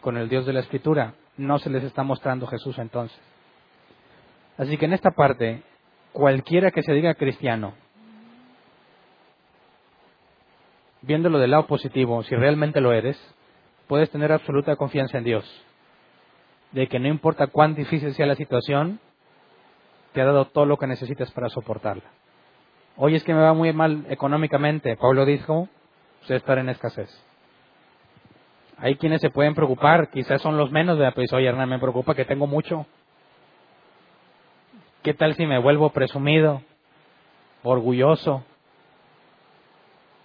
[0.00, 1.12] con el Dios de la Escritura.
[1.36, 3.20] No se les está mostrando Jesús entonces.
[4.56, 5.62] Así que en esta parte
[6.12, 7.74] cualquiera que se diga cristiano,
[11.02, 13.20] viéndolo del lado positivo, si realmente lo eres,
[13.88, 15.64] puedes tener absoluta confianza en Dios,
[16.74, 18.98] de que no importa cuán difícil sea la situación,
[20.12, 22.02] te ha dado todo lo que necesitas para soportarla.
[22.96, 25.68] Hoy es que me va muy mal económicamente, Pablo dijo,
[26.22, 27.08] usted estar en escasez.
[28.76, 32.14] Hay quienes se pueden preocupar, quizás son los menos, de pues oye Hernán, me preocupa
[32.16, 32.86] que tengo mucho.
[35.04, 36.60] ¿Qué tal si me vuelvo presumido,
[37.62, 38.44] orgulloso?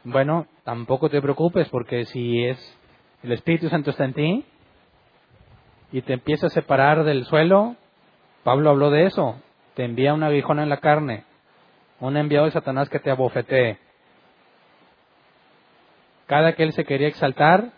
[0.04, 2.78] Bueno, tampoco te preocupes porque si es
[3.22, 4.45] el Espíritu Santo está en ti
[5.92, 7.76] y te empieza a separar del suelo,
[8.44, 9.42] Pablo habló de eso,
[9.76, 11.24] te envía un aguijón en la carne,
[12.00, 13.78] un enviado de Satanás que te abofetee.
[16.28, 17.72] Cada que él se quería exaltar,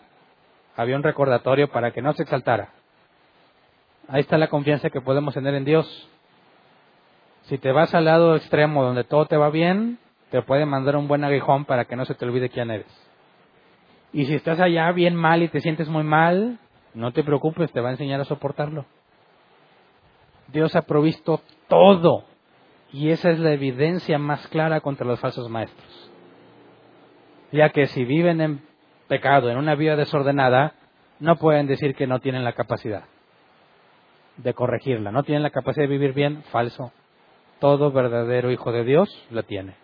[0.76, 2.70] había un recordatorio para que no se exaltara.
[4.08, 6.08] Ahí está la confianza que podemos tener en Dios.
[7.42, 9.98] Si te vas al lado extremo donde todo te va bien,
[10.30, 12.86] te puede mandar un buen aguijón para que no se te olvide quién eres.
[14.12, 16.58] Y si estás allá bien mal y te sientes muy mal,
[16.94, 18.84] no te preocupes, te va a enseñar a soportarlo.
[20.48, 22.24] Dios ha provisto todo.
[22.92, 26.10] Y esa es la evidencia más clara contra los falsos maestros.
[27.50, 28.62] Ya que si viven en
[29.08, 30.74] pecado, en una vida desordenada,
[31.20, 33.04] no pueden decir que no tienen la capacidad
[34.36, 35.10] de corregirla.
[35.10, 36.92] No tienen la capacidad de vivir bien, falso.
[37.60, 39.74] Todo verdadero hijo de Dios lo tiene,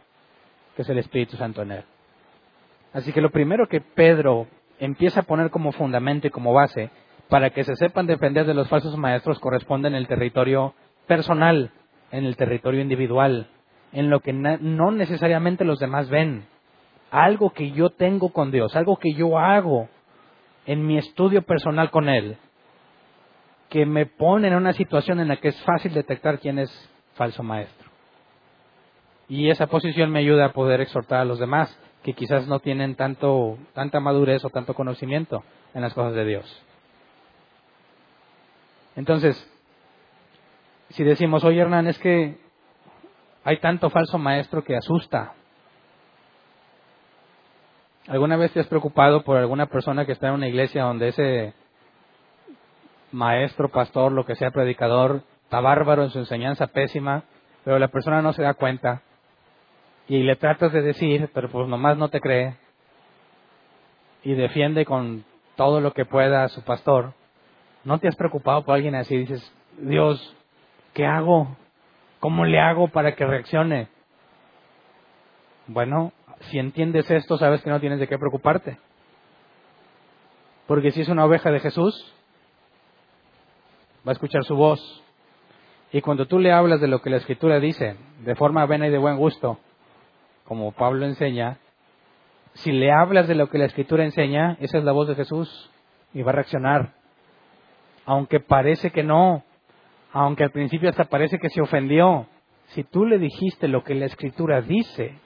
[0.76, 1.84] que es el Espíritu Santo en él.
[2.92, 4.48] Así que lo primero que Pedro
[4.78, 6.90] empieza a poner como fundamento y como base
[7.28, 10.74] para que se sepan defender de los falsos maestros corresponde en el territorio
[11.06, 11.70] personal,
[12.10, 13.48] en el territorio individual,
[13.92, 16.46] en lo que no necesariamente los demás ven.
[17.10, 19.88] Algo que yo tengo con Dios, algo que yo hago
[20.66, 22.36] en mi estudio personal con Él,
[23.70, 26.70] que me pone en una situación en la que es fácil detectar quién es
[27.14, 27.88] falso maestro.
[29.28, 32.94] Y esa posición me ayuda a poder exhortar a los demás que quizás no tienen
[32.94, 35.42] tanto, tanta madurez o tanto conocimiento
[35.74, 36.62] en las cosas de Dios.
[38.96, 39.36] Entonces,
[40.90, 42.38] si decimos, oye Hernán, es que
[43.44, 45.34] hay tanto falso maestro que asusta.
[48.08, 51.54] ¿Alguna vez te has preocupado por alguna persona que está en una iglesia donde ese
[53.12, 57.24] maestro, pastor, lo que sea, predicador, está bárbaro en su enseñanza pésima,
[57.64, 59.02] pero la persona no se da cuenta?
[60.08, 62.56] Y le tratas de decir, pero pues nomás no te cree.
[64.22, 67.12] Y defiende con todo lo que pueda a su pastor.
[67.84, 69.16] ¿No te has preocupado por alguien así?
[69.16, 70.34] Dices, Dios,
[70.94, 71.56] ¿qué hago?
[72.20, 73.88] ¿Cómo le hago para que reaccione?
[75.66, 78.78] Bueno, si entiendes esto, sabes que no tienes de qué preocuparte.
[80.66, 82.14] Porque si es una oveja de Jesús,
[84.06, 84.80] va a escuchar su voz.
[85.92, 88.90] Y cuando tú le hablas de lo que la Escritura dice, de forma buena y
[88.90, 89.58] de buen gusto,
[90.48, 91.58] como Pablo enseña,
[92.54, 95.70] si le hablas de lo que la Escritura enseña, esa es la voz de Jesús
[96.14, 96.94] y va a reaccionar.
[98.06, 99.44] Aunque parece que no,
[100.10, 102.26] aunque al principio hasta parece que se ofendió,
[102.68, 105.18] si tú le dijiste lo que la Escritura dice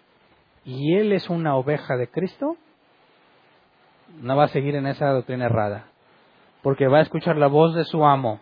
[0.64, 2.56] y él es una oveja de Cristo,
[4.20, 5.86] no va a seguir en esa doctrina errada,
[6.62, 8.40] porque va a escuchar la voz de su amo,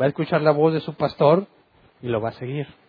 [0.00, 1.46] va a escuchar la voz de su pastor
[2.00, 2.79] y lo va a seguir.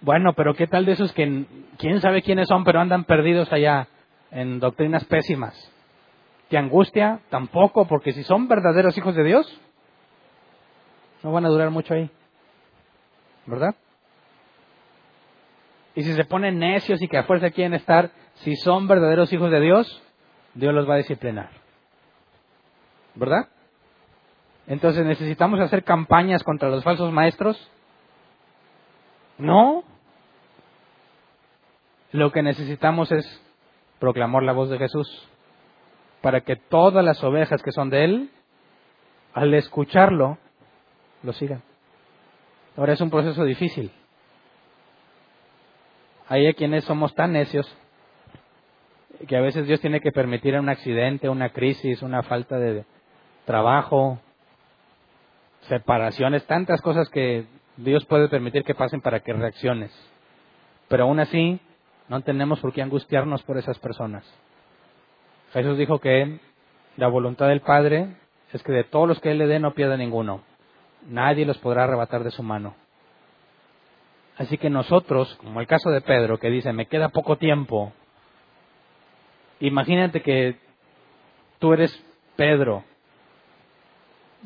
[0.00, 1.46] Bueno, pero ¿qué tal de esos que
[1.78, 3.88] quién sabe quiénes son, pero andan perdidos allá
[4.30, 5.54] en doctrinas pésimas?
[6.48, 7.20] ¿Te angustia?
[7.30, 9.60] Tampoco, porque si son verdaderos hijos de Dios,
[11.22, 12.10] no van a durar mucho ahí.
[13.46, 13.74] ¿Verdad?
[15.94, 19.50] Y si se ponen necios y que a fuerza quieren estar, si son verdaderos hijos
[19.50, 20.02] de Dios,
[20.54, 21.50] Dios los va a disciplinar.
[23.14, 23.48] ¿Verdad?
[24.66, 27.70] Entonces necesitamos hacer campañas contra los falsos maestros
[29.38, 29.84] no.
[32.12, 33.42] Lo que necesitamos es
[33.98, 35.28] proclamar la voz de Jesús
[36.22, 38.30] para que todas las ovejas que son de Él,
[39.32, 40.38] al escucharlo,
[41.22, 41.62] lo sigan.
[42.76, 43.90] Ahora es un proceso difícil.
[46.28, 47.66] Hay quienes somos tan necios
[49.28, 52.84] que a veces Dios tiene que permitir un accidente, una crisis, una falta de
[53.44, 54.18] trabajo,
[55.62, 57.46] separaciones, tantas cosas que
[57.76, 59.92] Dios puede permitir que pasen para que reacciones.
[60.88, 61.60] Pero aún así,
[62.08, 64.24] no tenemos por qué angustiarnos por esas personas.
[65.52, 66.38] Jesús dijo que
[66.96, 68.16] la voluntad del Padre
[68.52, 70.42] es que de todos los que Él le dé no pierda ninguno.
[71.08, 72.74] Nadie los podrá arrebatar de su mano.
[74.38, 77.92] Así que nosotros, como el caso de Pedro, que dice, me queda poco tiempo,
[79.60, 80.56] imagínate que
[81.58, 82.04] tú eres
[82.36, 82.84] Pedro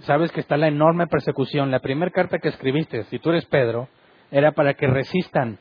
[0.03, 1.71] sabes que está la enorme persecución.
[1.71, 3.89] La primera carta que escribiste, si tú eres Pedro,
[4.31, 5.59] era para que resistan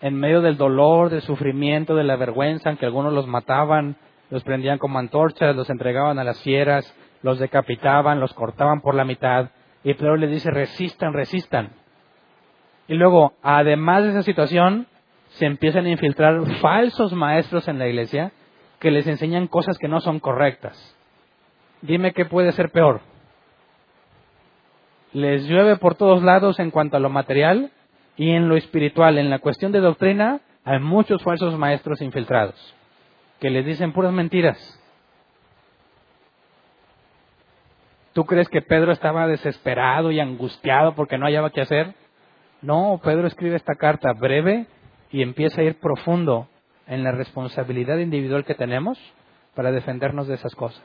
[0.00, 3.96] en medio del dolor, del sufrimiento, de la vergüenza, en que algunos los mataban,
[4.30, 9.04] los prendían como antorchas, los entregaban a las fieras, los decapitaban, los cortaban por la
[9.04, 9.50] mitad.
[9.84, 11.70] Y Pedro les dice, resistan, resistan.
[12.88, 14.86] Y luego, además de esa situación,
[15.30, 18.32] se empiezan a infiltrar falsos maestros en la iglesia
[18.78, 20.96] que les enseñan cosas que no son correctas.
[21.82, 23.00] Dime qué puede ser peor
[25.12, 27.70] les llueve por todos lados en cuanto a lo material
[28.16, 29.18] y en lo espiritual.
[29.18, 32.74] En la cuestión de doctrina hay muchos falsos maestros infiltrados
[33.40, 34.58] que les dicen puras mentiras.
[38.12, 41.94] ¿Tú crees que Pedro estaba desesperado y angustiado porque no hallaba qué hacer?
[42.60, 44.66] No, Pedro escribe esta carta breve
[45.10, 46.48] y empieza a ir profundo
[46.86, 48.98] en la responsabilidad individual que tenemos
[49.54, 50.82] para defendernos de esas cosas,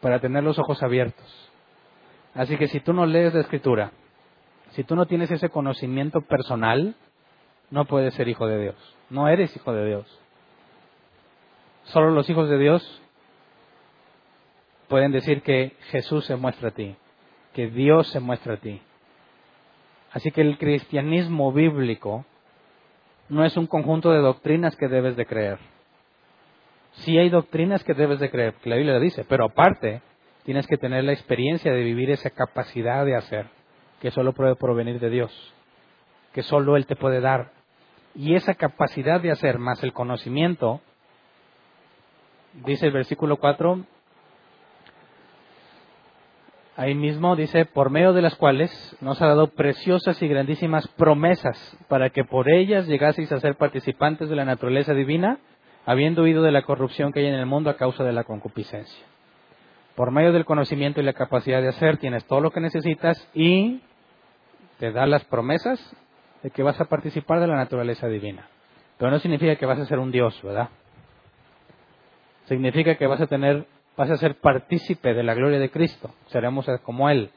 [0.00, 1.49] para tener los ojos abiertos.
[2.34, 3.92] Así que si tú no lees la escritura,
[4.70, 6.94] si tú no tienes ese conocimiento personal,
[7.70, 10.20] no puedes ser hijo de Dios, no eres hijo de Dios.
[11.84, 13.02] Solo los hijos de Dios
[14.88, 16.96] pueden decir que Jesús se muestra a ti,
[17.52, 18.80] que Dios se muestra a ti.
[20.12, 22.24] Así que el cristianismo bíblico
[23.28, 25.58] no es un conjunto de doctrinas que debes de creer.
[26.92, 30.02] Sí hay doctrinas que debes de creer, que la Biblia dice, pero aparte
[30.50, 33.46] tienes que tener la experiencia de vivir esa capacidad de hacer,
[34.00, 35.54] que solo puede provenir de Dios,
[36.32, 37.52] que solo Él te puede dar.
[38.16, 40.80] Y esa capacidad de hacer más el conocimiento,
[42.64, 43.84] dice el versículo 4,
[46.76, 51.78] Ahí mismo dice, por medio de las cuales nos ha dado preciosas y grandísimas promesas
[51.86, 55.38] para que por ellas llegaseis a ser participantes de la naturaleza divina,
[55.86, 59.09] habiendo huido de la corrupción que hay en el mundo a causa de la concupiscencia.
[60.00, 63.82] Por medio del conocimiento y la capacidad de hacer, tienes todo lo que necesitas y
[64.78, 65.78] te da las promesas
[66.42, 68.48] de que vas a participar de la naturaleza divina.
[68.96, 70.70] Pero no significa que vas a ser un Dios, ¿verdad?
[72.46, 76.14] Significa que vas a tener vas a ser partícipe de la gloria de Cristo.
[76.28, 77.28] Seremos como Él,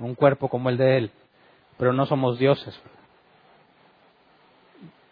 [0.00, 1.10] un cuerpo como el de Él,
[1.78, 2.76] pero no somos dioses.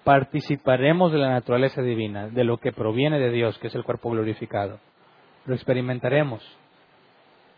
[0.03, 4.11] Participaremos de la naturaleza divina, de lo que proviene de Dios, que es el cuerpo
[4.11, 4.81] glorificado.
[5.51, 6.41] Lo experimentaremos.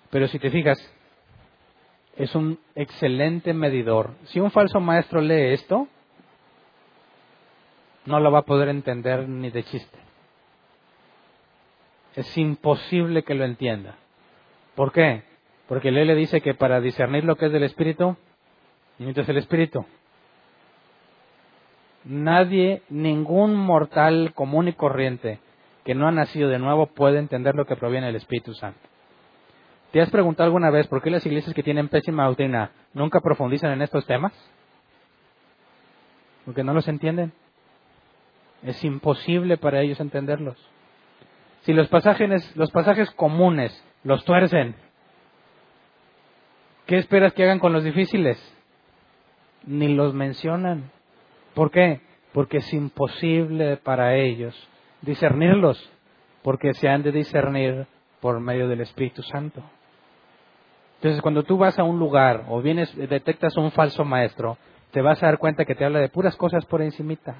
[0.08, 0.78] Pero si te fijas,
[2.16, 4.14] es un excelente medidor.
[4.28, 5.88] Si un falso maestro lee esto,
[8.06, 9.98] no lo va a poder entender ni de chiste.
[12.14, 13.96] Es imposible que lo entienda.
[14.74, 15.24] ¿Por qué?
[15.68, 18.16] Porque él le dice que para discernir lo que es del Espíritu,
[18.98, 19.84] es el Espíritu.
[22.04, 25.40] Nadie, ningún mortal común y corriente
[25.84, 28.80] que no ha nacido de nuevo puede entender lo que proviene del Espíritu Santo.
[29.90, 33.72] ¿Te has preguntado alguna vez por qué las iglesias que tienen pésima doctrina nunca profundizan
[33.72, 34.32] en estos temas?
[36.44, 37.32] Porque no los entienden.
[38.62, 40.56] Es imposible para ellos entenderlos.
[41.62, 44.74] Si los pasajes, los pasajes comunes los tuercen,
[46.86, 48.38] ¿qué esperas que hagan con los difíciles?
[49.66, 50.90] Ni los mencionan.
[51.54, 52.00] ¿Por qué?
[52.32, 54.56] Porque es imposible para ellos
[55.02, 55.90] discernirlos,
[56.42, 57.86] porque se han de discernir
[58.20, 59.62] por medio del Espíritu Santo.
[60.96, 64.56] Entonces, cuando tú vas a un lugar o vienes, detectas un falso maestro,
[64.92, 67.34] te vas a dar cuenta que te habla de puras cosas por encimita.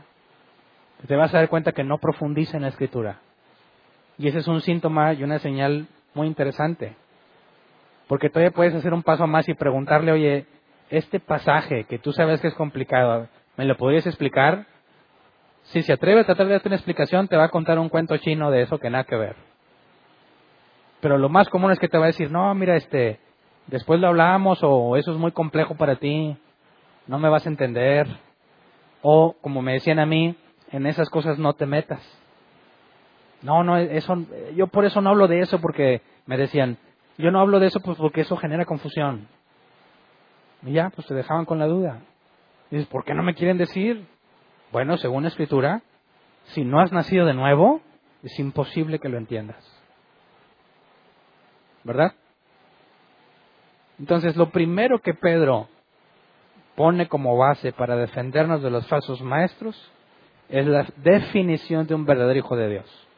[1.07, 3.21] Te vas a dar cuenta que no profundiza en la escritura.
[4.19, 6.97] Y ese es un síntoma y una señal muy interesante.
[8.09, 10.47] Porque todavía puedes hacer un paso más y preguntarle, oye,
[10.91, 14.67] este pasaje que tú sabes que es complicado, ¿me lo podrías explicar?
[15.73, 18.15] Si se atreve a tratar de darte una explicación, te va a contar un cuento
[18.19, 19.37] chino de eso que nada que ver.
[21.01, 23.19] Pero lo más común es que te va a decir, no, mira, este,
[23.69, 26.37] después lo hablamos o eso es muy complejo para ti,
[27.07, 28.07] no me vas a entender.
[29.01, 30.37] O, como me decían a mí,
[30.71, 32.03] en esas cosas no te metas.
[33.41, 34.15] No, no, eso,
[34.55, 36.77] yo por eso no hablo de eso porque me decían,
[37.17, 39.27] yo no hablo de eso pues porque eso genera confusión.
[40.67, 42.01] Y ya, pues te dejaban con la duda.
[42.71, 44.07] Y dices, ¿por qué no me quieren decir?
[44.73, 45.83] Bueno, según la escritura,
[46.47, 47.81] si no has nacido de nuevo,
[48.23, 49.65] es imposible que lo entiendas.
[51.85, 52.15] ¿Verdad?
[53.99, 55.69] Entonces, lo primero que Pedro
[56.75, 59.93] pone como base para defendernos de los falsos maestros
[60.49, 63.09] es la definición de un verdadero hijo de Dios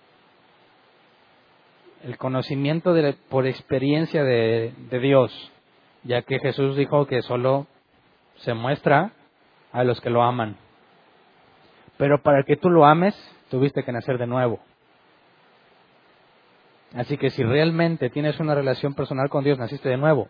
[2.05, 5.33] el conocimiento de, por experiencia de, de Dios,
[6.03, 7.67] ya que Jesús dijo que solo
[8.37, 9.13] se muestra
[9.73, 10.57] a los que lo aman.
[11.97, 13.15] Pero para que tú lo ames,
[13.51, 14.61] tuviste que nacer de nuevo.
[16.95, 20.29] Así que si realmente tienes una relación personal con Dios, naciste de nuevo,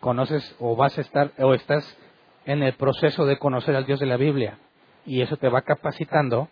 [0.00, 1.98] conoces o vas a estar o estás
[2.44, 4.58] en el proceso de conocer al Dios de la Biblia
[5.04, 6.48] y eso te va capacitando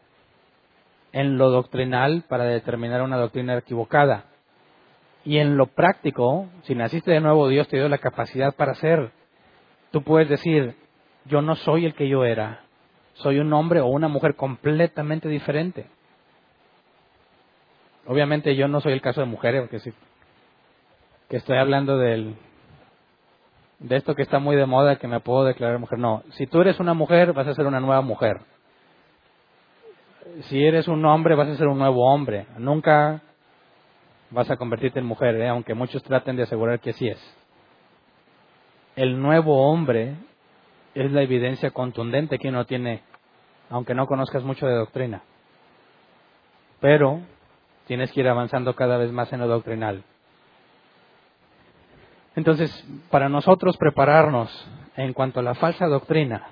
[1.13, 4.25] en lo doctrinal para determinar una doctrina equivocada.
[5.25, 9.13] Y en lo práctico, si naciste de nuevo, Dios te dio la capacidad para hacer.
[9.93, 10.77] Tú puedes decir,
[11.25, 12.64] yo no soy el que yo era,
[13.15, 15.87] soy un hombre o una mujer completamente diferente.
[18.07, 19.93] Obviamente yo no soy el caso de mujeres, porque sí,
[21.29, 22.37] que estoy hablando del,
[23.79, 25.99] de esto que está muy de moda, que me puedo declarar mujer.
[25.99, 28.41] No, si tú eres una mujer, vas a ser una nueva mujer
[30.43, 32.47] si eres un hombre, vas a ser un nuevo hombre.
[32.59, 33.23] Nunca
[34.31, 35.49] vas a convertirte en mujer, ¿eh?
[35.49, 37.37] aunque muchos traten de asegurar que así es.
[38.97, 40.15] el nuevo hombre
[40.95, 43.03] es la evidencia contundente que uno tiene,
[43.71, 45.23] aunque no conozcas mucho de doctrina.
[46.81, 47.21] Pero
[47.87, 50.05] tienes que ir avanzando cada vez más en lo doctrinal.
[52.37, 52.71] Entonces,
[53.11, 54.51] para nosotros prepararnos
[54.97, 56.49] en cuanto a la falsa doctrina,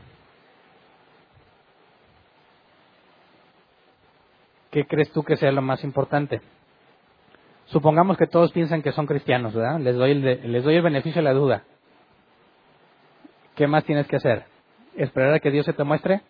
[4.70, 6.40] ¿qué crees tú que sea lo más importante?
[7.66, 9.80] Supongamos que todos piensan que son cristianos, ¿verdad?
[9.80, 11.64] Les doy el, les doy el beneficio de la duda.
[13.54, 14.44] ¿Qué más tienes que hacer?
[14.96, 16.20] ¿Esperar a que Dios se te muestre?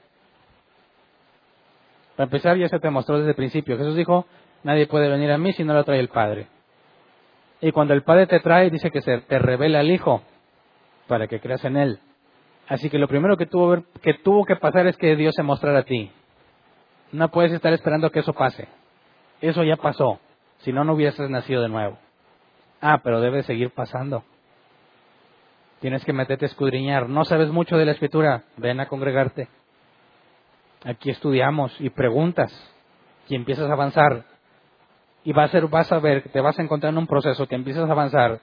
[2.16, 3.78] Para empezar, ya se te mostró desde el principio.
[3.78, 4.26] Jesús dijo,
[4.64, 6.46] nadie puede venir a mí si no lo trae el Padre.
[7.60, 10.22] Y cuando el Padre te trae, dice que se te revela al Hijo
[11.06, 12.00] para que creas en Él.
[12.68, 15.80] Así que lo primero que tuvo, que tuvo que pasar es que Dios se mostrara
[15.80, 16.10] a ti.
[17.12, 18.68] No puedes estar esperando que eso pase.
[19.40, 20.20] Eso ya pasó.
[20.58, 21.98] Si no, no hubieses nacido de nuevo.
[22.80, 24.24] Ah, pero debe seguir pasando.
[25.83, 27.09] Tienes que meterte a escudriñar.
[27.09, 28.45] No sabes mucho de la escritura.
[28.57, 29.49] Ven a congregarte.
[30.85, 32.51] Aquí estudiamos y preguntas.
[33.28, 34.24] Y empiezas a avanzar
[35.24, 37.57] y va a ser, vas a ver, te vas a encontrar en un proceso que
[37.57, 38.41] empiezas a avanzar.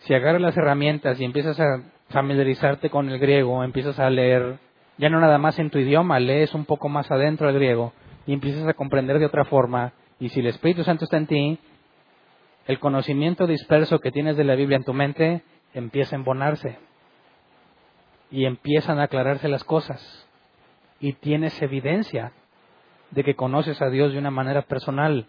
[0.00, 4.58] Si agarras las herramientas y empiezas a familiarizarte con el griego, empiezas a leer,
[4.98, 7.92] ya no nada más en tu idioma, lees un poco más adentro del griego
[8.26, 9.92] y empiezas a comprender de otra forma.
[10.18, 11.58] Y si el Espíritu Santo está en ti,
[12.66, 15.42] el conocimiento disperso que tienes de la Biblia en tu mente
[15.74, 16.78] empieza a embonarse
[18.30, 20.28] y empiezan a aclararse las cosas
[21.00, 22.32] y tienes evidencia
[23.10, 25.26] de que conoces a Dios de una manera personal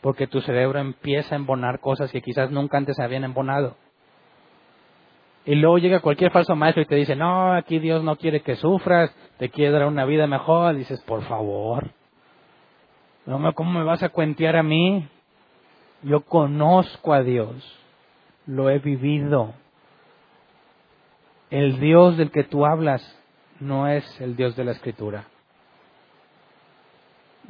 [0.00, 3.76] porque tu cerebro empieza a embonar cosas que quizás nunca antes habían embonado.
[5.44, 8.56] Y luego llega cualquier falso maestro y te dice, no, aquí Dios no quiere que
[8.56, 10.76] sufras, te quiere dar una vida mejor.
[10.76, 11.90] dices, por favor,
[13.54, 15.08] ¿cómo me vas a cuentear a mí?
[16.02, 17.79] Yo conozco a Dios,
[18.50, 19.54] lo he vivido.
[21.50, 23.02] El Dios del que tú hablas
[23.60, 25.24] no es el Dios de la Escritura.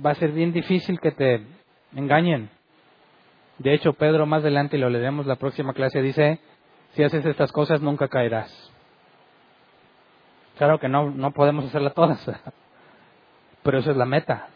[0.05, 1.47] Va a ser bien difícil que te
[1.95, 2.51] engañen.
[3.59, 6.41] De hecho, Pedro más adelante, y lo leeremos la próxima clase, dice,
[6.93, 8.51] si haces estas cosas nunca caerás.
[10.57, 12.31] Claro que no, no podemos hacerlas todas,
[13.63, 14.49] pero esa es la meta.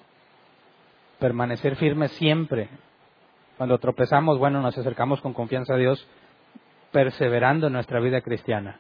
[1.19, 2.69] Permanecer firmes siempre.
[3.57, 6.07] Cuando tropezamos, bueno, nos acercamos con confianza a Dios,
[6.95, 8.79] perseverando en nuestra vida cristiana.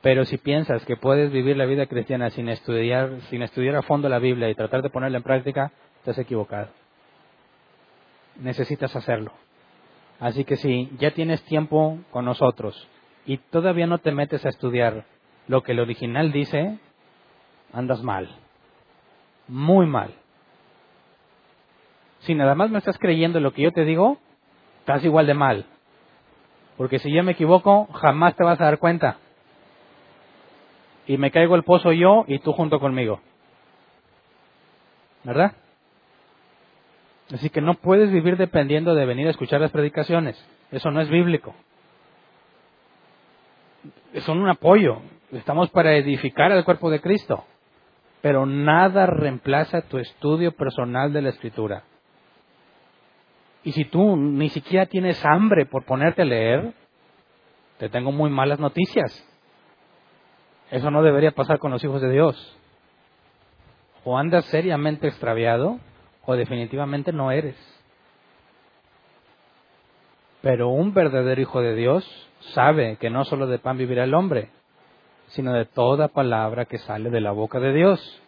[0.00, 4.08] Pero si piensas que puedes vivir la vida cristiana sin estudiar, sin estudiar a fondo
[4.08, 6.68] la Biblia y tratar de ponerla en práctica, estás equivocado
[8.40, 9.32] necesitas hacerlo.
[10.20, 12.88] Así que si ya tienes tiempo con nosotros
[13.26, 15.04] y todavía no te metes a estudiar
[15.46, 16.78] lo que el original dice,
[17.72, 18.28] andas mal.
[19.48, 20.14] Muy mal.
[22.20, 24.18] Si nada más me estás creyendo lo que yo te digo,
[24.80, 25.66] estás igual de mal.
[26.76, 29.18] Porque si yo me equivoco, jamás te vas a dar cuenta.
[31.06, 33.20] Y me caigo el pozo yo y tú junto conmigo.
[35.24, 35.52] ¿Verdad?
[37.32, 40.36] Así que no puedes vivir dependiendo de venir a escuchar las predicaciones.
[40.70, 41.54] Eso no es bíblico.
[44.20, 44.98] Son un apoyo.
[45.32, 47.44] Estamos para edificar al cuerpo de Cristo.
[48.22, 51.84] Pero nada reemplaza tu estudio personal de la Escritura.
[53.66, 56.72] Y si tú ni siquiera tienes hambre por ponerte a leer,
[57.78, 59.26] te tengo muy malas noticias.
[60.70, 62.56] Eso no debería pasar con los hijos de Dios.
[64.04, 65.80] O andas seriamente extraviado,
[66.24, 67.56] o definitivamente no eres.
[70.42, 74.50] Pero un verdadero hijo de Dios sabe que no solo de pan vivirá el hombre,
[75.26, 78.22] sino de toda palabra que sale de la boca de Dios.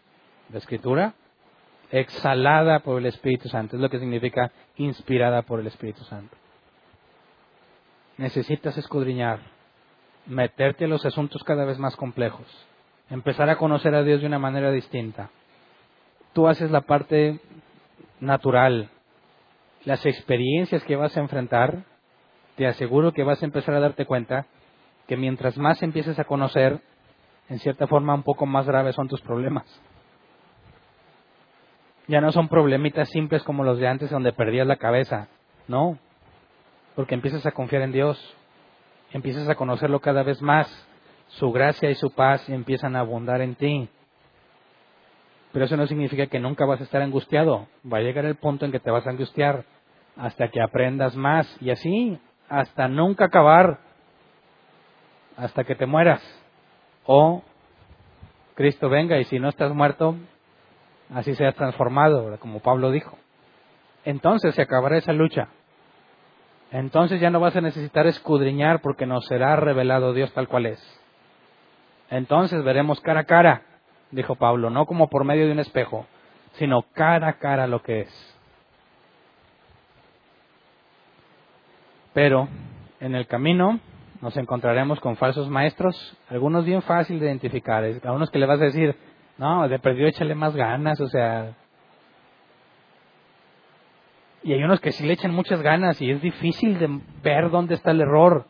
[0.51, 1.15] La escritura,
[1.91, 6.37] exhalada por el Espíritu Santo, es lo que significa inspirada por el Espíritu Santo.
[8.17, 9.41] Necesitas escudriñar,
[10.27, 12.47] meterte en los asuntos cada vez más complejos,
[13.11, 15.31] empezar a conocer a Dios de una manera distinta.
[16.33, 17.41] Tú haces la parte
[18.21, 18.91] natural,
[19.85, 21.85] las experiencias que vas a enfrentar,
[22.57, 24.47] te aseguro que vas a empezar a darte cuenta
[25.07, 26.81] que mientras más empieces a conocer,
[27.49, 29.65] en cierta forma un poco más graves son tus problemas.
[32.09, 35.29] Ya no son problemitas simples como los de antes donde perdías la cabeza,
[35.69, 35.99] no,
[36.97, 38.19] porque empiezas a confiar en Dios,
[39.13, 40.67] empiezas a conocerlo cada vez más,
[41.29, 43.89] su gracia y su paz empiezan a abundar en ti.
[45.53, 47.69] Pero eso no significa que nunca vas a estar angustiado.
[47.91, 49.65] Va a llegar el punto en que te vas a angustiar
[50.17, 53.79] hasta que aprendas más y así hasta nunca acabar,
[55.37, 56.23] hasta que te mueras.
[57.07, 57.43] O
[58.55, 60.17] Cristo venga y si no estás muerto,
[61.15, 63.19] así seas transformado, como Pablo dijo.
[64.05, 65.49] Entonces se acabará esa lucha.
[66.71, 71.01] entonces ya no vas a necesitar escudriñar porque nos será revelado Dios tal cual es.
[72.11, 73.63] Entonces veremos cara a cara,
[74.11, 76.07] dijo Pablo, no como por medio de un espejo,
[76.53, 78.39] sino cara a cara lo que es.
[82.15, 82.49] Pero
[83.01, 83.81] en el camino
[84.21, 88.61] nos encontraremos con falsos maestros, algunos bien fáciles de identificar, a unos que le vas
[88.61, 88.97] a decir,
[89.39, 91.55] no, de perdió échale más ganas, o sea...
[94.43, 97.75] Y hay unos que sí le echan muchas ganas y es difícil de ver dónde
[97.75, 98.47] está el error.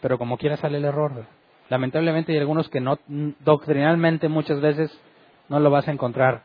[0.00, 1.26] Pero como quiera sale el error.
[1.68, 2.98] Lamentablemente hay algunos que no,
[3.40, 4.96] doctrinalmente muchas veces
[5.48, 6.44] no lo vas a encontrar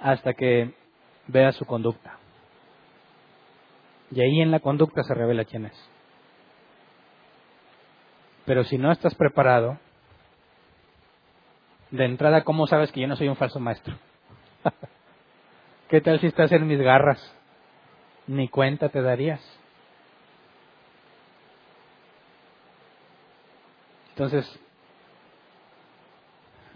[0.00, 0.74] hasta que
[1.26, 2.18] veas su conducta.
[4.10, 5.93] Y ahí en la conducta se revela quién es.
[8.44, 9.78] Pero si no estás preparado,
[11.90, 13.96] de entrada, ¿cómo sabes que yo no soy un falso maestro?
[15.88, 17.34] ¿Qué tal si estás en mis garras?
[18.26, 19.40] Ni cuenta te darías.
[24.10, 24.60] Entonces,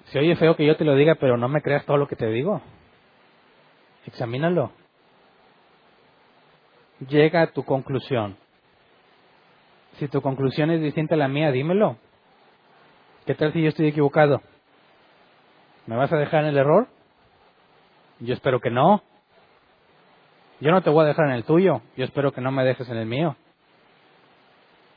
[0.06, 2.16] se oye feo que yo te lo diga, pero no me creas todo lo que
[2.16, 2.62] te digo.
[4.06, 4.72] Examínalo.
[7.08, 8.36] Llega a tu conclusión.
[9.98, 11.96] Si tu conclusión es distinta a la mía, dímelo.
[13.26, 14.40] ¿Qué tal si yo estoy equivocado?
[15.86, 16.86] ¿Me vas a dejar en el error?
[18.20, 19.02] Yo espero que no.
[20.60, 21.82] Yo no te voy a dejar en el tuyo.
[21.96, 23.36] Yo espero que no me dejes en el mío.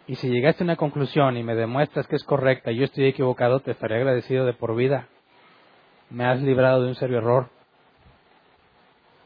[0.07, 3.05] Y si llegaste a una conclusión y me demuestras que es correcta y yo estoy
[3.05, 5.07] equivocado, te estaré agradecido de por vida.
[6.09, 7.49] Me has librado de un serio error.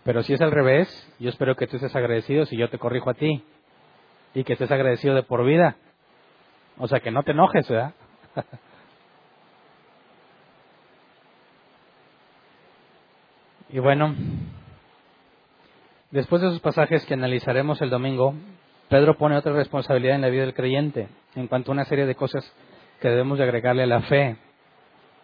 [0.04, 0.88] Pero si es al revés,
[1.20, 3.44] yo espero que tú estés agradecido si yo te corrijo a ti.
[4.36, 5.78] Y que estés agradecido de por vida.
[6.78, 7.96] O sea, que no te enojes, ¿verdad?
[13.70, 14.14] y bueno,
[16.12, 18.36] después de esos pasajes que analizaremos el domingo,
[18.90, 22.16] Pedro pone otra responsabilidad en la vida del creyente en cuanto a una serie de
[22.16, 22.44] cosas
[23.00, 24.38] que debemos de agregarle a la fe,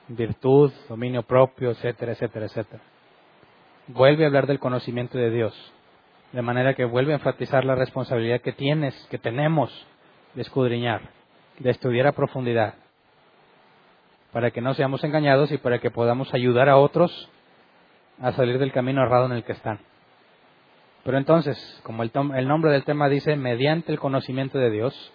[0.07, 2.81] virtud, dominio propio, etcétera, etcétera, etcétera.
[3.87, 5.73] Vuelve a hablar del conocimiento de Dios,
[6.31, 9.71] de manera que vuelve a enfatizar la responsabilidad que tienes, que tenemos
[10.33, 11.01] de escudriñar,
[11.59, 12.75] de estudiar a profundidad,
[14.31, 17.29] para que no seamos engañados y para que podamos ayudar a otros
[18.21, 19.79] a salir del camino errado en el que están.
[21.03, 25.13] Pero entonces, como el, nombre del tema dice, mediante el conocimiento de Dios,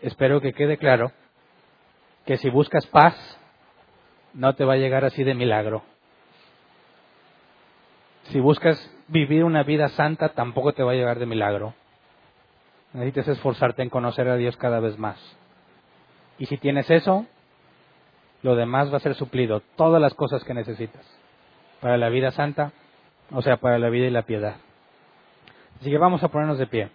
[0.00, 1.12] espero que quede claro
[2.24, 3.14] que si buscas paz,
[4.34, 5.82] no te va a llegar así de milagro.
[8.30, 11.74] Si buscas vivir una vida santa, tampoco te va a llegar de milagro.
[12.92, 15.18] Necesitas esforzarte en conocer a Dios cada vez más.
[16.38, 17.26] Y si tienes eso,
[18.42, 21.04] lo demás va a ser suplido, todas las cosas que necesitas
[21.80, 22.72] para la vida santa,
[23.30, 24.56] o sea, para la vida y la piedad.
[25.80, 26.90] Así que vamos a ponernos de pie.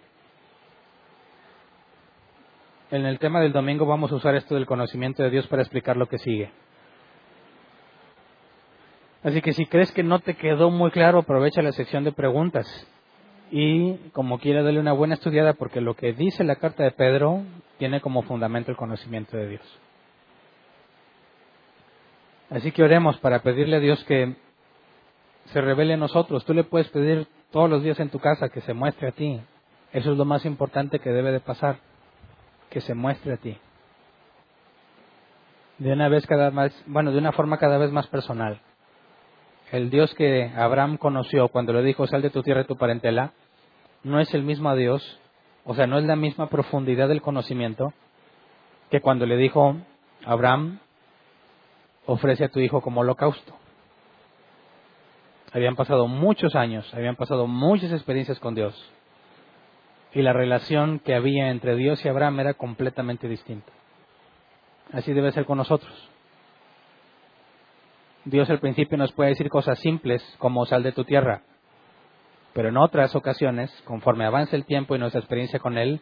[2.90, 5.96] En el tema del domingo vamos a usar esto del conocimiento de Dios para explicar
[5.96, 6.50] lo que sigue.
[9.22, 12.66] Así que si crees que no te quedó muy claro, aprovecha la sección de preguntas
[13.52, 17.42] y como quiera darle una buena estudiada porque lo que dice la carta de Pedro
[17.78, 19.78] tiene como fundamento el conocimiento de Dios.
[22.50, 24.36] Así que oremos para pedirle a Dios que
[25.46, 26.44] se revele a nosotros.
[26.44, 29.40] Tú le puedes pedir todos los días en tu casa que se muestre a ti.
[29.92, 31.76] Eso es lo más importante que debe de pasar,
[32.70, 33.56] que se muestre a ti.
[35.78, 38.60] De una vez cada vez, bueno, de una forma cada vez más personal.
[39.72, 43.32] El Dios que Abraham conoció cuando le dijo sal de tu tierra y tu parentela,
[44.02, 45.18] no es el mismo Dios,
[45.64, 47.94] o sea, no es la misma profundidad del conocimiento
[48.90, 49.78] que cuando le dijo
[50.26, 50.78] Abraham
[52.04, 53.54] ofrece a tu hijo como holocausto.
[55.54, 58.74] Habían pasado muchos años, habían pasado muchas experiencias con Dios.
[60.12, 63.72] Y la relación que había entre Dios y Abraham era completamente distinta.
[64.92, 66.11] Así debe ser con nosotros.
[68.24, 71.42] Dios al principio nos puede decir cosas simples como sal de tu tierra,
[72.52, 76.00] pero en otras ocasiones, conforme avance el tiempo y nuestra experiencia con Él,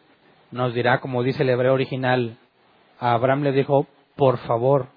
[0.51, 2.37] nos dirá, como dice el hebreo original,
[2.99, 4.87] a Abraham le dijo, por favor,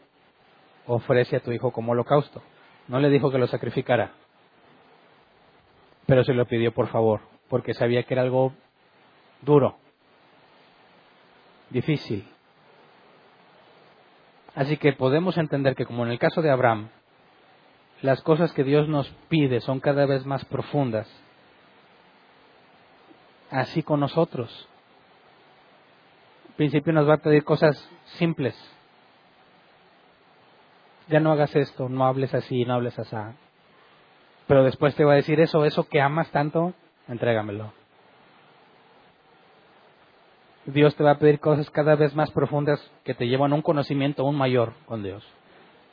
[0.86, 2.42] ofrece a tu hijo como holocausto.
[2.88, 4.12] No le dijo que lo sacrificara
[6.06, 8.52] pero se lo pidió por favor, porque sabía que era algo
[9.42, 9.76] duro,
[11.70, 12.26] difícil.
[14.54, 16.90] Así que podemos entender que como en el caso de Abraham,
[18.04, 21.08] las cosas que Dios nos pide son cada vez más profundas.
[23.50, 24.68] Así con nosotros.
[26.48, 27.82] Al principio nos va a pedir cosas
[28.18, 28.54] simples.
[31.08, 33.16] Ya no hagas esto, no hables así, no hables así.
[34.48, 36.74] Pero después te va a decir eso, eso que amas tanto,
[37.08, 37.72] entrégamelo.
[40.66, 43.62] Dios te va a pedir cosas cada vez más profundas que te llevan a un
[43.62, 45.24] conocimiento aún mayor con Dios.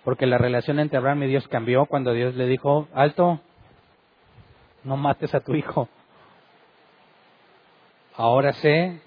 [0.03, 3.39] Porque la relación entre Abraham y Dios cambió cuando Dios le dijo, alto,
[4.83, 5.87] no mates a tu hijo.
[8.15, 8.99] Ahora sé,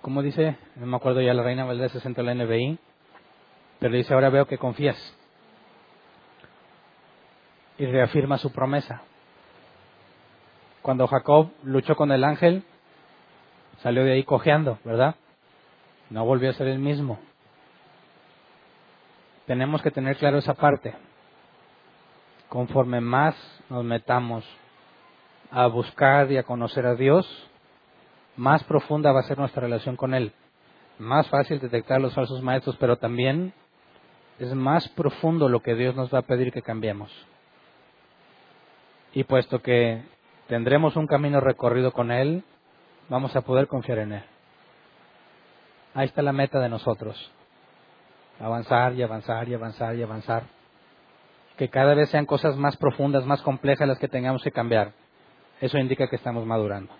[0.00, 0.56] ¿cómo dice?
[0.76, 2.78] No me acuerdo ya la reina Valdés se sentó en la NBI,
[3.78, 4.96] pero dice, ahora veo que confías.
[7.78, 9.02] Y reafirma su promesa.
[10.82, 12.64] Cuando Jacob luchó con el ángel,
[13.82, 15.16] salió de ahí cojeando, ¿verdad?
[16.10, 17.18] No volvió a ser el mismo.
[19.46, 20.94] Tenemos que tener claro esa parte.
[22.48, 23.34] Conforme más
[23.68, 24.44] nos metamos
[25.50, 27.26] a buscar y a conocer a Dios,
[28.36, 30.32] más profunda va a ser nuestra relación con Él.
[30.98, 33.52] Más fácil detectar los falsos maestros, pero también
[34.38, 37.10] es más profundo lo que Dios nos va a pedir que cambiemos.
[39.12, 40.02] Y puesto que
[40.48, 42.44] tendremos un camino recorrido con Él,
[43.08, 44.24] vamos a poder confiar en Él.
[45.94, 47.30] Ahí está la meta de nosotros.
[48.40, 50.44] Avanzar y avanzar y avanzar y avanzar.
[51.56, 54.92] Que cada vez sean cosas más profundas, más complejas las que tengamos que cambiar.
[55.60, 56.92] Eso indica que estamos madurando.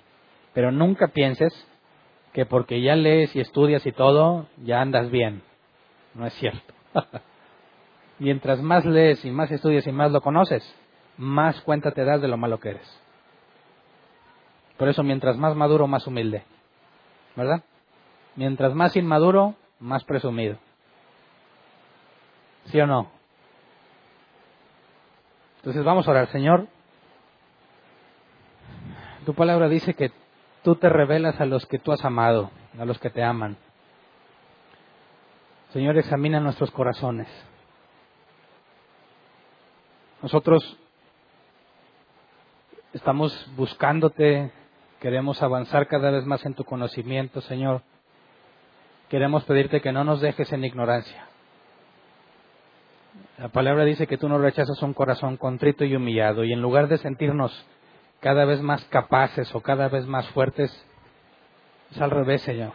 [0.52, 1.52] Pero nunca pienses
[2.32, 5.42] que porque ya lees y estudias y todo, ya andas bien.
[6.14, 6.74] No es cierto.
[8.18, 10.62] Mientras más lees y más estudias y más lo conoces,
[11.16, 13.00] más cuenta te das de lo malo que eres.
[14.76, 16.44] Por eso, mientras más maduro, más humilde.
[17.36, 17.62] ¿Verdad?
[18.36, 20.58] Mientras más inmaduro, más presumido.
[22.66, 23.10] ¿Sí o no?
[25.56, 26.66] Entonces vamos a orar, Señor.
[29.24, 30.12] Tu palabra dice que
[30.62, 33.56] tú te revelas a los que tú has amado, a los que te aman.
[35.72, 37.28] Señor, examina nuestros corazones.
[40.22, 40.78] Nosotros
[42.92, 44.52] estamos buscándote
[45.04, 47.82] Queremos avanzar cada vez más en tu conocimiento, Señor.
[49.10, 51.26] Queremos pedirte que no nos dejes en ignorancia.
[53.38, 56.88] La palabra dice que tú no rechazas un corazón contrito y humillado y en lugar
[56.88, 57.66] de sentirnos
[58.20, 60.70] cada vez más capaces o cada vez más fuertes,
[61.90, 62.72] es al revés, Señor.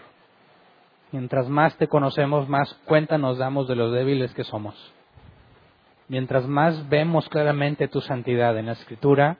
[1.11, 4.75] Mientras más te conocemos, más cuenta nos damos de los débiles que somos.
[6.07, 9.37] Mientras más vemos claramente tu santidad en la Escritura,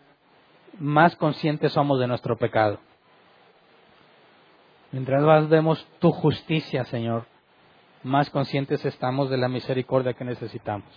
[0.80, 2.80] más conscientes somos de nuestro pecado.
[4.92, 7.26] Mientras más vemos tu justicia, Señor,
[8.04, 10.90] más conscientes estamos de la misericordia que necesitamos.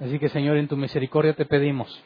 [0.00, 2.02] Así que, Señor, en tu misericordia te pedimos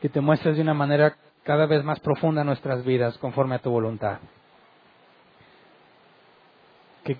[0.00, 3.70] que te muestres de una manera cada vez más profunda nuestras vidas conforme a tu
[3.70, 4.18] voluntad.
[7.04, 7.18] Que,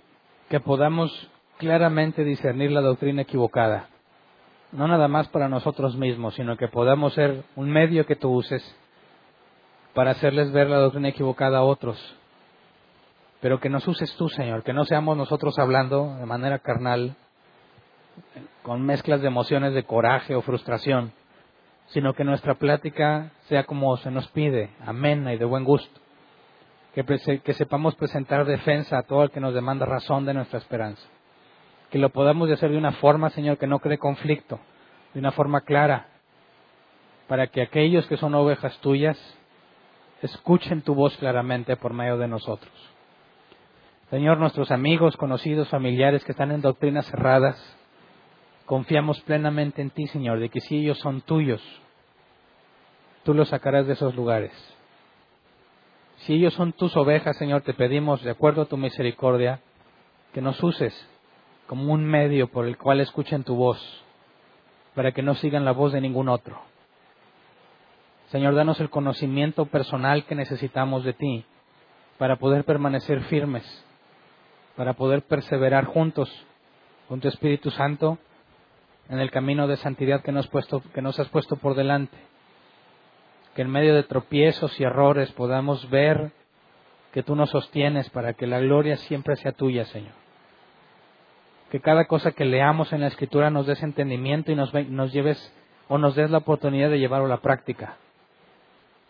[0.49, 3.89] que podamos claramente discernir la doctrina equivocada
[4.75, 8.63] no nada más para nosotros mismos, sino que podamos ser un medio que tú uses
[9.95, 11.97] para hacerles ver la doctrina equivocada a otros.
[13.45, 17.15] Pero que nos uses tú, Señor, que no seamos nosotros hablando de manera carnal,
[18.63, 21.13] con mezclas de emociones de coraje o frustración,
[21.89, 26.01] sino que nuestra plática sea como se nos pide, amena y de buen gusto.
[26.95, 27.05] Que,
[27.45, 31.07] que sepamos presentar defensa a todo el que nos demanda razón de nuestra esperanza
[31.91, 34.59] que lo podamos hacer de una forma, Señor, que no cree conflicto,
[35.13, 36.07] de una forma clara,
[37.29, 39.19] para que aquellos que son ovejas tuyas
[40.23, 42.94] escuchen tu voz claramente por medio de nosotros.
[44.15, 47.57] Señor, nuestros amigos, conocidos, familiares que están en doctrinas cerradas,
[48.65, 51.61] confiamos plenamente en ti, Señor, de que si ellos son tuyos,
[53.25, 54.53] tú los sacarás de esos lugares.
[56.19, 59.59] Si ellos son tus ovejas, Señor, te pedimos, de acuerdo a tu misericordia,
[60.33, 60.95] que nos uses
[61.67, 63.81] como un medio por el cual escuchen tu voz,
[64.95, 66.61] para que no sigan la voz de ningún otro.
[68.29, 71.45] Señor, danos el conocimiento personal que necesitamos de ti
[72.17, 73.84] para poder permanecer firmes,
[74.77, 76.31] para poder perseverar juntos
[77.09, 78.19] con tu Espíritu Santo
[79.09, 82.17] en el camino de santidad que nos, puesto, que nos has puesto por delante.
[83.55, 86.33] Que en medio de tropiezos y errores podamos ver
[87.13, 90.25] que tú nos sostienes para que la gloria siempre sea tuya, Señor
[91.75, 95.53] que cada cosa que leamos en la Escritura nos des entendimiento y nos, nos lleves
[95.89, 97.97] o nos des la oportunidad de llevarlo a la práctica.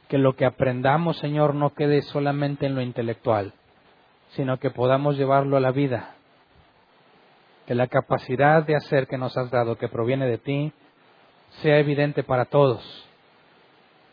[0.09, 3.53] Que lo que aprendamos, Señor, no quede solamente en lo intelectual,
[4.35, 6.15] sino que podamos llevarlo a la vida.
[7.67, 10.73] Que la capacidad de hacer que nos has dado, que proviene de ti,
[11.63, 12.83] sea evidente para todos.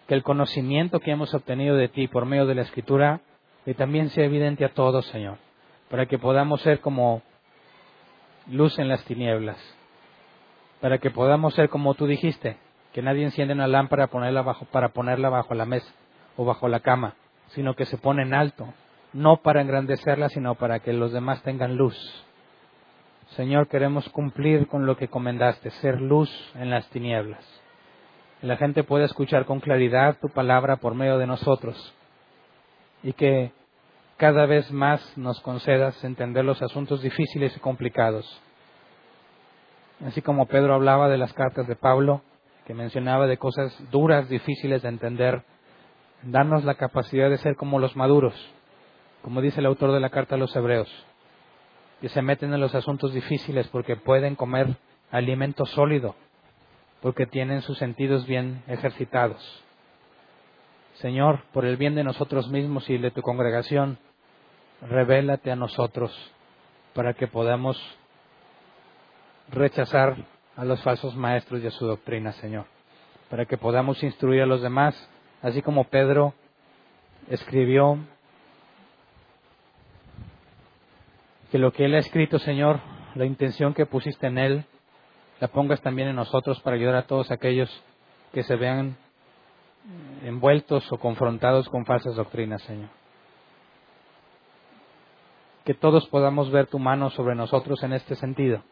[0.07, 3.21] Que el conocimiento que hemos obtenido de ti por medio de la Escritura,
[3.65, 5.37] que también sea evidente a todos, Señor,
[5.89, 7.21] para que podamos ser como
[8.47, 9.57] luz en las tinieblas,
[10.79, 12.57] para que podamos ser como tú dijiste,
[12.93, 15.91] que nadie enciende una lámpara ponerla bajo, para ponerla bajo la mesa
[16.35, 17.15] o bajo la cama,
[17.49, 18.73] sino que se pone en alto,
[19.13, 21.97] no para engrandecerla, sino para que los demás tengan luz.
[23.35, 27.43] Señor, queremos cumplir con lo que comendaste, ser luz en las tinieblas.
[28.39, 31.95] Que la gente pueda escuchar con claridad tu palabra por medio de nosotros
[33.03, 33.51] y que
[34.17, 38.41] cada vez más nos concedas entender los asuntos difíciles y complicados.
[40.05, 42.21] Así como Pedro hablaba de las cartas de Pablo,
[42.65, 45.43] que mencionaba de cosas duras, difíciles de entender,
[46.23, 48.35] darnos la capacidad de ser como los maduros,
[49.23, 50.89] como dice el autor de la carta a los hebreos,
[52.01, 54.77] que se meten en los asuntos difíciles porque pueden comer
[55.11, 56.15] alimento sólido,
[57.01, 59.63] porque tienen sus sentidos bien ejercitados.
[60.95, 63.97] Señor, por el bien de nosotros mismos y de tu congregación,
[64.81, 66.11] revélate a nosotros
[66.93, 67.79] para que podamos
[69.49, 70.15] rechazar
[70.55, 72.65] a los falsos maestros y a su doctrina, Señor,
[73.29, 75.09] para que podamos instruir a los demás,
[75.41, 76.33] así como Pedro
[77.29, 77.97] escribió
[81.51, 82.79] que lo que él ha escrito, Señor,
[83.15, 84.65] la intención que pusiste en él,
[85.39, 87.69] la pongas también en nosotros para ayudar a todos aquellos
[88.31, 88.95] que se vean
[90.23, 92.89] envueltos o confrontados con falsas doctrinas, Señor.
[95.65, 98.63] Que todos podamos ver tu mano sobre nosotros en este sentido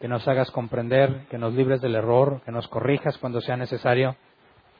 [0.00, 4.16] que nos hagas comprender, que nos libres del error, que nos corrijas cuando sea necesario,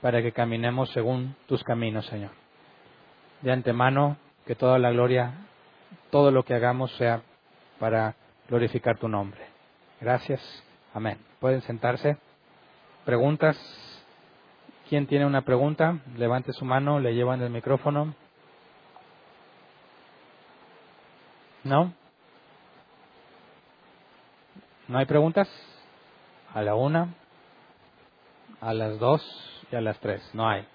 [0.00, 2.30] para que caminemos según tus caminos, Señor.
[3.42, 4.16] De antemano,
[4.46, 5.34] que toda la gloria,
[6.10, 7.22] todo lo que hagamos sea
[7.78, 8.14] para
[8.48, 9.40] glorificar tu nombre.
[10.00, 10.40] Gracias.
[10.94, 11.18] Amén.
[11.40, 12.16] Pueden sentarse.
[13.04, 13.56] ¿Preguntas?
[14.88, 15.98] ¿Quién tiene una pregunta?
[16.16, 18.14] Levante su mano, le llevan el micrófono.
[21.64, 21.92] ¿No?
[24.86, 25.48] ¿No hay preguntas?
[26.54, 27.14] A la una,
[28.60, 29.22] a las dos
[29.70, 30.22] y a las tres.
[30.32, 30.66] No hay.